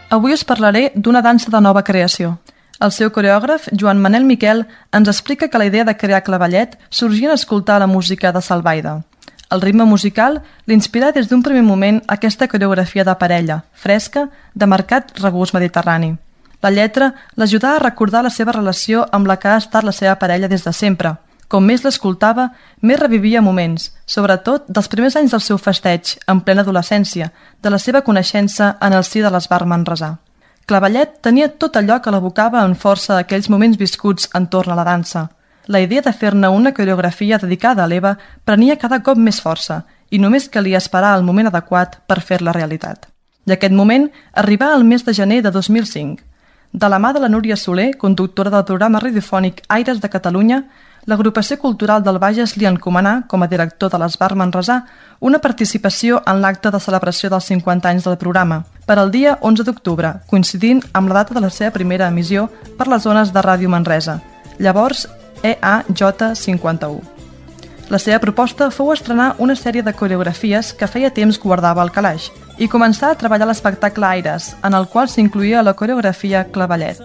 Avui 0.08 0.32
us 0.32 0.44
parlaré 0.48 0.86
d'una 0.94 1.20
dansa 1.20 1.52
de 1.52 1.60
nova 1.60 1.82
creació. 1.84 2.38
El 2.80 2.94
seu 2.96 3.12
coreògraf, 3.12 3.68
Joan 3.76 4.00
Manel 4.00 4.24
Miquel, 4.24 4.64
ens 4.96 5.12
explica 5.12 5.50
que 5.50 5.60
la 5.60 5.68
idea 5.68 5.84
de 5.84 5.98
crear 6.00 6.22
clavellet 6.24 6.78
sorgia 6.88 7.28
en 7.28 7.34
escoltar 7.34 7.78
la 7.84 7.86
música 7.86 8.32
de 8.32 8.40
Salvaida. 8.40 9.02
El 9.50 9.60
ritme 9.60 9.84
musical 9.84 10.40
l'inspira 10.64 11.12
des 11.12 11.28
d'un 11.28 11.44
primer 11.44 11.66
moment 11.68 12.00
aquesta 12.08 12.48
coreografia 12.48 13.04
de 13.04 13.18
parella, 13.20 13.64
fresca, 13.74 14.30
de 14.54 14.64
marcat 14.64 15.12
regust 15.20 15.52
mediterrani. 15.52 16.16
La 16.60 16.70
lletra 16.70 17.14
l'ajudà 17.40 17.76
a 17.76 17.80
recordar 17.80 18.22
la 18.22 18.30
seva 18.30 18.52
relació 18.52 19.06
amb 19.16 19.26
la 19.26 19.38
que 19.40 19.48
ha 19.48 19.56
estat 19.56 19.84
la 19.84 19.96
seva 19.96 20.16
parella 20.20 20.48
des 20.48 20.64
de 20.64 20.72
sempre. 20.76 21.14
Com 21.48 21.64
més 21.66 21.82
l'escoltava, 21.82 22.50
més 22.80 23.00
revivia 23.00 23.40
moments, 23.42 23.88
sobretot 24.06 24.68
dels 24.68 24.88
primers 24.92 25.16
anys 25.16 25.32
del 25.34 25.42
seu 25.42 25.58
festeig, 25.58 26.14
en 26.30 26.42
plena 26.46 26.62
adolescència, 26.62 27.32
de 27.62 27.70
la 27.70 27.78
seva 27.78 28.04
coneixença 28.06 28.76
en 28.80 28.92
el 28.92 29.04
si 29.04 29.24
de 29.24 29.32
l'Esbar 29.32 29.64
Manresà. 29.66 30.12
Clavellet 30.70 31.16
tenia 31.26 31.48
tot 31.48 31.74
allò 31.76 31.98
que 31.98 32.12
l'evocava 32.14 32.62
en 32.62 32.76
força 32.78 33.16
aquells 33.18 33.48
moments 33.50 33.80
viscuts 33.80 34.28
entorn 34.38 34.70
a 34.70 34.78
la 34.78 34.86
dansa. 34.86 35.26
La 35.66 35.80
idea 35.80 36.04
de 36.06 36.12
fer-ne 36.12 36.48
una 36.48 36.74
coreografia 36.74 37.38
dedicada 37.38 37.82
a 37.82 37.88
l'Eva 37.90 38.16
prenia 38.44 38.78
cada 38.78 39.00
cop 39.02 39.18
més 39.18 39.40
força 39.42 39.82
i 40.10 40.18
només 40.18 40.48
calia 40.48 40.78
esperar 40.78 41.16
el 41.16 41.26
moment 41.26 41.50
adequat 41.50 41.98
per 42.06 42.20
fer-la 42.20 42.54
realitat. 42.54 43.08
I 43.46 43.56
aquest 43.56 43.74
moment 43.74 44.06
arribà 44.38 44.70
al 44.74 44.84
mes 44.84 45.02
de 45.02 45.14
gener 45.14 45.42
de 45.42 45.50
2005. 45.50 46.29
De 46.72 46.88
la 46.88 47.00
mà 47.00 47.12
de 47.12 47.18
la 47.18 47.28
Núria 47.28 47.56
Soler, 47.56 47.96
conductora 47.98 48.50
del 48.50 48.64
programa 48.64 49.00
radiofònic 49.02 49.64
Aires 49.68 49.98
de 50.00 50.08
Catalunya, 50.08 50.60
l'agrupació 51.10 51.58
cultural 51.58 52.04
del 52.06 52.20
Bages 52.22 52.54
li 52.56 52.68
encomanà, 52.68 53.24
com 53.26 53.42
a 53.42 53.48
director 53.50 53.90
de 53.90 53.98
l'Esbar 53.98 54.36
Manresà, 54.38 54.84
una 55.18 55.40
participació 55.42 56.22
en 56.30 56.40
l'acte 56.40 56.70
de 56.70 56.78
celebració 56.78 57.30
dels 57.30 57.50
50 57.50 57.90
anys 57.90 58.06
del 58.06 58.18
programa, 58.22 58.62
per 58.86 59.00
al 59.00 59.10
dia 59.10 59.36
11 59.40 59.66
d'octubre, 59.66 60.14
coincidint 60.30 60.84
amb 60.92 61.10
la 61.10 61.24
data 61.24 61.34
de 61.34 61.42
la 61.42 61.50
seva 61.50 61.74
primera 61.74 62.06
emissió 62.06 62.46
per 62.78 62.86
les 62.86 63.02
zones 63.02 63.34
de 63.34 63.42
Ràdio 63.42 63.68
Manresa, 63.68 64.20
llavors 64.58 65.08
E 65.42 65.56
EAJ51. 65.56 67.19
La 67.90 67.98
seva 67.98 68.20
proposta 68.22 68.68
fou 68.70 68.92
estrenar 68.94 69.32
una 69.42 69.56
sèrie 69.58 69.82
de 69.82 69.92
coreografies 69.98 70.68
que 70.78 70.86
feia 70.86 71.08
temps 71.10 71.40
guardava 71.42 71.82
al 71.82 71.90
calaix 71.90 72.28
i 72.62 72.68
començar 72.70 73.08
a 73.10 73.16
treballar 73.18 73.48
l'espectacle 73.50 74.06
Aires, 74.06 74.52
en 74.62 74.76
el 74.78 74.86
qual 74.92 75.10
s'incluïa 75.10 75.64
la 75.66 75.74
coreografia 75.74 76.44
Clavellet. 76.54 77.02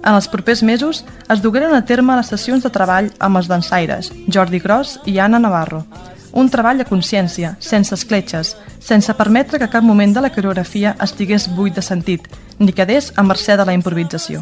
En 0.00 0.16
els 0.16 0.28
propers 0.32 0.62
mesos 0.64 1.02
es 1.28 1.44
dugueren 1.44 1.76
a 1.76 1.84
terme 1.84 2.16
les 2.16 2.32
sessions 2.32 2.64
de 2.64 2.72
treball 2.72 3.12
amb 3.20 3.36
els 3.36 3.52
dansaires 3.52 4.10
Jordi 4.32 4.62
Gros 4.64 4.96
i 5.04 5.18
Anna 5.20 5.42
Navarro. 5.44 5.84
Un 6.32 6.48
treball 6.48 6.80
a 6.80 6.88
consciència, 6.88 7.54
sense 7.60 7.92
escletxes, 7.92 8.56
sense 8.80 9.12
permetre 9.20 9.60
que 9.60 9.68
cap 9.68 9.84
moment 9.84 10.16
de 10.16 10.24
la 10.24 10.32
coreografia 10.32 10.96
estigués 11.04 11.50
buit 11.52 11.76
de 11.76 11.84
sentit, 11.84 12.30
ni 12.58 12.72
quedés 12.72 13.12
a 13.16 13.22
mercè 13.22 13.58
de 13.60 13.68
la 13.68 13.76
improvisació. 13.76 14.40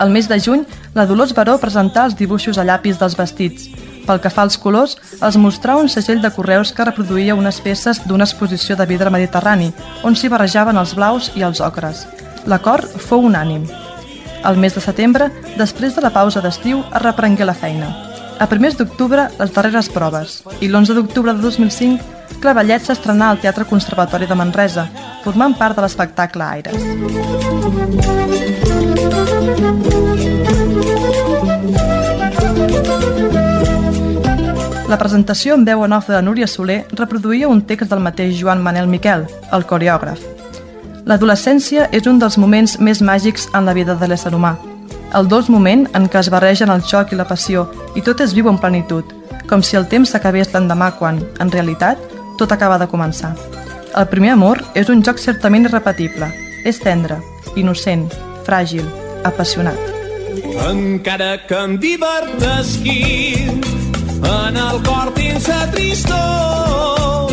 Al 0.00 0.12
mes 0.12 0.28
de 0.28 0.38
juny, 0.40 0.66
la 0.94 1.06
Dolors 1.08 1.32
Baró 1.36 1.56
presentà 1.60 2.04
els 2.04 2.16
dibuixos 2.16 2.60
a 2.60 2.64
llapis 2.68 3.00
dels 3.00 3.16
vestits. 3.16 3.66
Pel 4.10 4.18
que 4.18 4.30
fa 4.34 4.42
als 4.42 4.56
colors, 4.58 4.96
els 5.22 5.36
mostrà 5.38 5.76
un 5.78 5.86
segell 5.86 6.18
de 6.18 6.32
correus 6.34 6.72
que 6.74 6.82
reproduïa 6.82 7.36
unes 7.38 7.60
peces 7.62 8.00
d'una 8.10 8.26
exposició 8.26 8.74
de 8.74 8.82
vidre 8.90 9.10
mediterrani, 9.14 9.68
on 10.02 10.16
s'hi 10.18 10.26
barrejaven 10.32 10.80
els 10.80 10.96
blaus 10.98 11.28
i 11.38 11.44
els 11.46 11.60
ocres. 11.62 12.08
L'acord 12.50 12.90
fou 13.06 13.22
unànim. 13.28 13.68
Al 14.42 14.58
mes 14.58 14.74
de 14.74 14.82
setembre, 14.82 15.28
després 15.60 15.94
de 15.94 16.02
la 16.02 16.10
pausa 16.10 16.42
d'estiu, 16.42 16.82
es 16.90 17.02
reprengué 17.04 17.46
la 17.46 17.54
feina. 17.54 17.92
A 18.42 18.50
primers 18.50 18.74
d'octubre, 18.74 19.28
les 19.38 19.54
darreres 19.54 19.92
proves, 19.94 20.40
i 20.58 20.66
l'11 20.66 20.98
d'octubre 20.98 21.36
de 21.36 21.46
2005, 21.46 22.02
Clavellet 22.42 22.82
s'estrenà 22.82 23.30
al 23.30 23.38
Teatre 23.38 23.68
Conservatori 23.70 24.26
de 24.26 24.34
Manresa, 24.34 24.88
formant 25.22 25.54
part 25.54 25.78
de 25.78 25.86
l'espectacle 25.86 26.42
Aires. 26.50 26.82
La 34.90 34.98
presentació 34.98 35.54
en 35.54 35.62
veu 35.62 35.84
en 35.86 35.92
off 35.94 36.08
de 36.10 36.18
Núria 36.18 36.48
Soler 36.50 36.80
reproduïa 36.98 37.46
un 37.48 37.60
text 37.62 37.92
del 37.92 38.00
mateix 38.02 38.32
Joan 38.40 38.58
Manel 38.58 38.88
Miquel, 38.90 39.22
el 39.54 39.62
coreògraf. 39.62 40.18
L'adolescència 41.06 41.84
és 41.94 42.08
un 42.10 42.18
dels 42.18 42.34
moments 42.42 42.74
més 42.82 42.98
màgics 42.98 43.46
en 43.54 43.70
la 43.70 43.74
vida 43.76 43.94
de 43.94 44.08
l'ésser 44.10 44.34
humà. 44.34 44.56
El 45.14 45.30
dos 45.30 45.46
moment 45.46 45.86
en 45.94 46.10
què 46.10 46.18
es 46.18 46.30
barregen 46.34 46.74
el 46.74 46.82
xoc 46.82 47.14
i 47.14 47.20
la 47.20 47.28
passió 47.28 47.68
i 47.94 48.02
tot 48.02 48.18
es 48.26 48.34
viu 48.34 48.50
en 48.50 48.58
plenitud, 48.58 49.06
com 49.46 49.62
si 49.62 49.78
el 49.78 49.86
temps 49.86 50.10
s'acabés 50.10 50.50
l'endemà 50.50 50.90
quan, 50.98 51.22
en 51.38 51.54
realitat, 51.54 52.02
tot 52.36 52.50
acaba 52.50 52.82
de 52.82 52.90
començar. 52.90 53.36
El 53.94 54.10
primer 54.10 54.34
amor 54.34 54.58
és 54.74 54.90
un 54.90 55.06
joc 55.06 55.22
certament 55.22 55.70
irrepetible. 55.70 56.34
És 56.66 56.82
tendre, 56.82 57.22
innocent, 57.54 58.08
fràgil, 58.42 58.90
apassionat. 59.22 59.78
Encara 60.66 61.36
que 61.46 61.62
em 61.62 61.78
divertesqui 61.78 62.98
en 64.30 64.56
el 64.56 64.82
cor 64.82 65.10
tens 65.14 65.48
la 65.48 65.70
tristor 65.70 67.30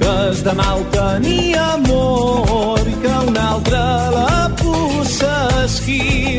que 0.00 0.30
es 0.30 0.42
de 0.44 0.52
mal 0.52 0.80
tenia 0.90 1.72
amor 1.74 2.80
i 2.92 2.94
que 3.02 3.12
un 3.28 3.38
altre 3.38 3.82
la 4.16 4.50
possesqui 4.60 6.38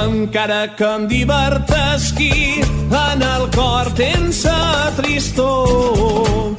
encara 0.00 0.60
que 0.76 0.90
em 0.96 1.06
divertesqui 1.14 2.34
en 3.06 3.22
el 3.22 3.48
cor 3.56 3.92
tens 4.02 4.44
la 4.50 4.92
tristor 4.98 6.54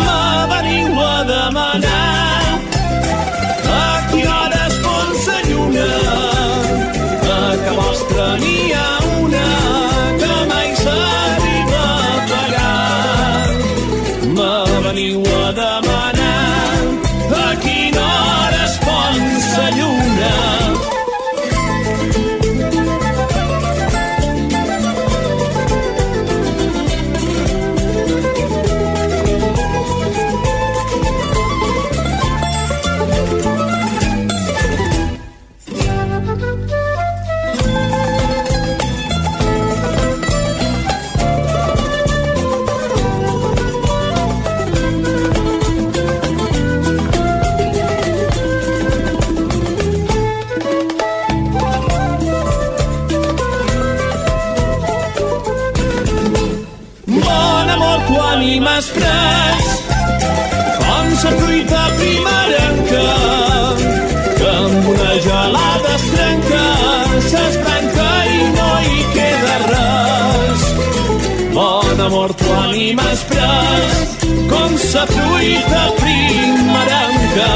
me 0.00 0.24
veniu 0.54 1.00
a 1.04 1.16
demanar 1.30 2.58
a 3.78 3.86
quina 4.10 4.34
hora 4.42 4.66
es 4.66 4.76
pon 4.84 5.16
la 5.28 5.40
lluna 5.48 5.88
a 7.38 7.42
que 7.64 7.72
vostra 7.80 8.30
n'hi 8.42 8.60
ha 8.72 8.95
gelada 65.26 65.94
es 65.94 66.06
trenca 66.14 66.64
s'espanca 67.26 68.08
i 68.30 68.40
no 68.56 68.70
hi 68.86 69.04
queda 69.14 69.56
res. 69.66 70.66
Bon 71.56 72.04
amor, 72.06 72.34
tu 72.38 72.50
ànimes 72.62 73.24
pres 73.30 74.16
com 74.50 74.76
la 74.94 75.06
fruita 75.12 75.84
primerenca 76.00 77.52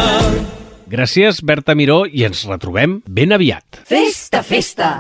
Gràcies, 0.91 1.39
Berta 1.47 1.77
Miró, 1.79 2.03
i 2.03 2.25
ens 2.27 2.43
retrobem 2.51 2.99
ben 3.07 3.31
aviat. 3.37 3.85
Festa, 3.87 4.43
festa! 4.43 4.91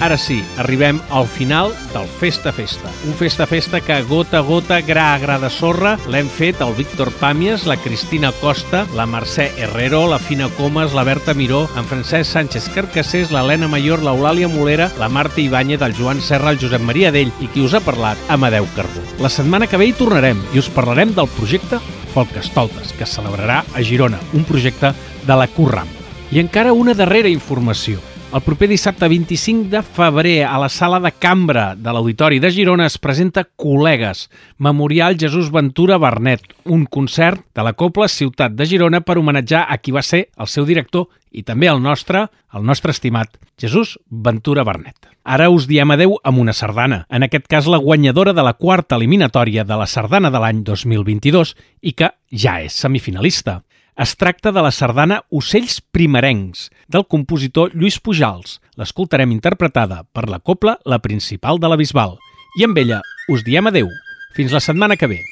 Ara 0.00 0.18
sí, 0.20 0.44
arribem 0.60 1.00
al 1.10 1.26
final 1.26 1.72
del 1.94 2.06
Festa 2.06 2.52
Festa. 2.52 2.90
Un 3.06 3.14
Festa 3.14 3.46
Festa 3.46 3.80
que 3.80 4.02
gota 4.02 4.38
a 4.38 4.44
gota, 4.44 4.80
gra 4.82 5.14
a 5.14 5.18
gra 5.18 5.38
de 5.40 5.48
sorra, 5.50 5.96
l'hem 6.12 6.28
fet 6.28 6.60
el 6.60 6.74
Víctor 6.76 7.08
Pàmies, 7.16 7.64
la 7.64 7.78
Cristina 7.80 8.30
Costa, 8.42 8.84
la 8.94 9.06
Mercè 9.08 9.48
Herrero, 9.56 10.04
la 10.06 10.18
Fina 10.18 10.50
Comas, 10.58 10.92
la 10.92 11.04
Berta 11.04 11.32
Miró, 11.34 11.64
en 11.76 11.88
Francesc 11.88 12.30
Sánchez 12.30 12.68
Carcassés, 12.74 13.32
l'Helena 13.32 13.68
Mayor, 13.72 14.02
l'Eulàlia 14.04 14.50
Molera, 14.52 14.90
la 15.00 15.08
Marta 15.08 15.40
Ibáñez, 15.40 15.80
el 15.80 15.96
Joan 15.96 16.20
Serra, 16.20 16.50
el 16.50 16.60
Josep 16.60 16.82
Maria 16.82 17.12
Dell 17.12 17.32
i 17.40 17.48
qui 17.48 17.64
us 17.64 17.74
ha 17.74 17.80
parlat, 17.80 18.20
Amadeu 18.28 18.68
Carbó. 18.76 19.00
La 19.18 19.32
setmana 19.32 19.66
que 19.66 19.80
ve 19.80 19.88
hi 19.88 19.94
tornarem 19.96 20.42
i 20.52 20.60
us 20.60 20.68
parlarem 20.68 21.14
del 21.16 21.30
projecte 21.38 21.80
Folk 22.12 22.36
Estoltes, 22.36 22.92
que 22.96 23.08
celebrarà 23.08 23.62
a 23.72 23.82
Girona, 23.84 24.20
un 24.32 24.44
projecte 24.44 24.92
de 25.24 25.40
la 25.40 25.48
Curram. 25.48 25.88
I 26.32 26.40
encara 26.42 26.72
una 26.76 26.94
darrera 26.94 27.28
informació. 27.32 28.00
El 28.34 28.42
proper 28.42 28.66
dissabte 28.68 29.06
25 29.08 29.70
de 29.70 29.80
febrer 29.86 30.44
a 30.44 30.58
la 30.58 30.68
sala 30.68 30.98
de 31.00 31.12
cambra 31.14 31.76
de 31.78 31.92
l'Auditori 31.94 32.40
de 32.42 32.50
Girona 32.50 32.88
es 32.90 32.98
presenta 32.98 33.44
Col·legues, 33.46 34.26
Memorial 34.58 35.14
Jesús 35.16 35.52
Ventura 35.54 35.96
Bernet, 36.02 36.42
un 36.64 36.84
concert 36.90 37.44
de 37.54 37.62
la 37.62 37.72
Copla 37.78 38.08
Ciutat 38.10 38.56
de 38.58 38.66
Girona 38.66 39.00
per 39.06 39.16
homenatjar 39.16 39.62
a 39.70 39.78
qui 39.78 39.94
va 39.94 40.02
ser 40.02 40.26
el 40.36 40.50
seu 40.50 40.66
director 40.66 41.06
i 41.30 41.46
també 41.46 41.70
el 41.70 41.78
nostre, 41.80 42.26
el 42.52 42.66
nostre 42.66 42.90
estimat 42.90 43.38
Jesús 43.62 43.94
Ventura 44.10 44.66
Bernet. 44.66 45.06
Ara 45.22 45.46
us 45.50 45.70
diem 45.70 45.94
adeu 45.94 46.18
amb 46.26 46.42
una 46.42 46.52
sardana, 46.52 47.04
en 47.08 47.22
aquest 47.22 47.46
cas 47.50 47.70
la 47.70 47.78
guanyadora 47.82 48.34
de 48.34 48.42
la 48.42 48.56
quarta 48.58 48.98
eliminatòria 48.98 49.64
de 49.64 49.78
la 49.78 49.86
sardana 49.86 50.30
de 50.34 50.42
l'any 50.42 50.66
2022 50.66 51.54
i 51.82 51.94
que 51.94 52.10
ja 52.30 52.58
és 52.62 52.74
semifinalista. 52.74 53.60
Es 53.96 54.12
tracta 54.20 54.50
de 54.52 54.60
la 54.60 54.70
sardana 54.76 55.22
Ocells 55.32 55.78
primerencs, 55.80 56.66
del 56.92 57.06
compositor 57.08 57.70
Lluís 57.72 57.96
Pujals. 57.96 58.58
L'escoltarem 58.76 59.32
interpretada 59.32 60.02
per 60.12 60.26
la 60.28 60.36
copla 60.50 60.74
La 60.84 60.98
Principal 61.00 61.56
de 61.62 61.70
la 61.72 61.78
Bisbal. 61.80 62.12
I 62.60 62.66
amb 62.68 62.76
ella 62.84 63.00
us 63.32 63.46
diem 63.48 63.72
adeu. 63.72 63.88
Fins 64.36 64.52
la 64.52 64.60
setmana 64.60 65.00
que 65.00 65.08
ve. 65.08 65.22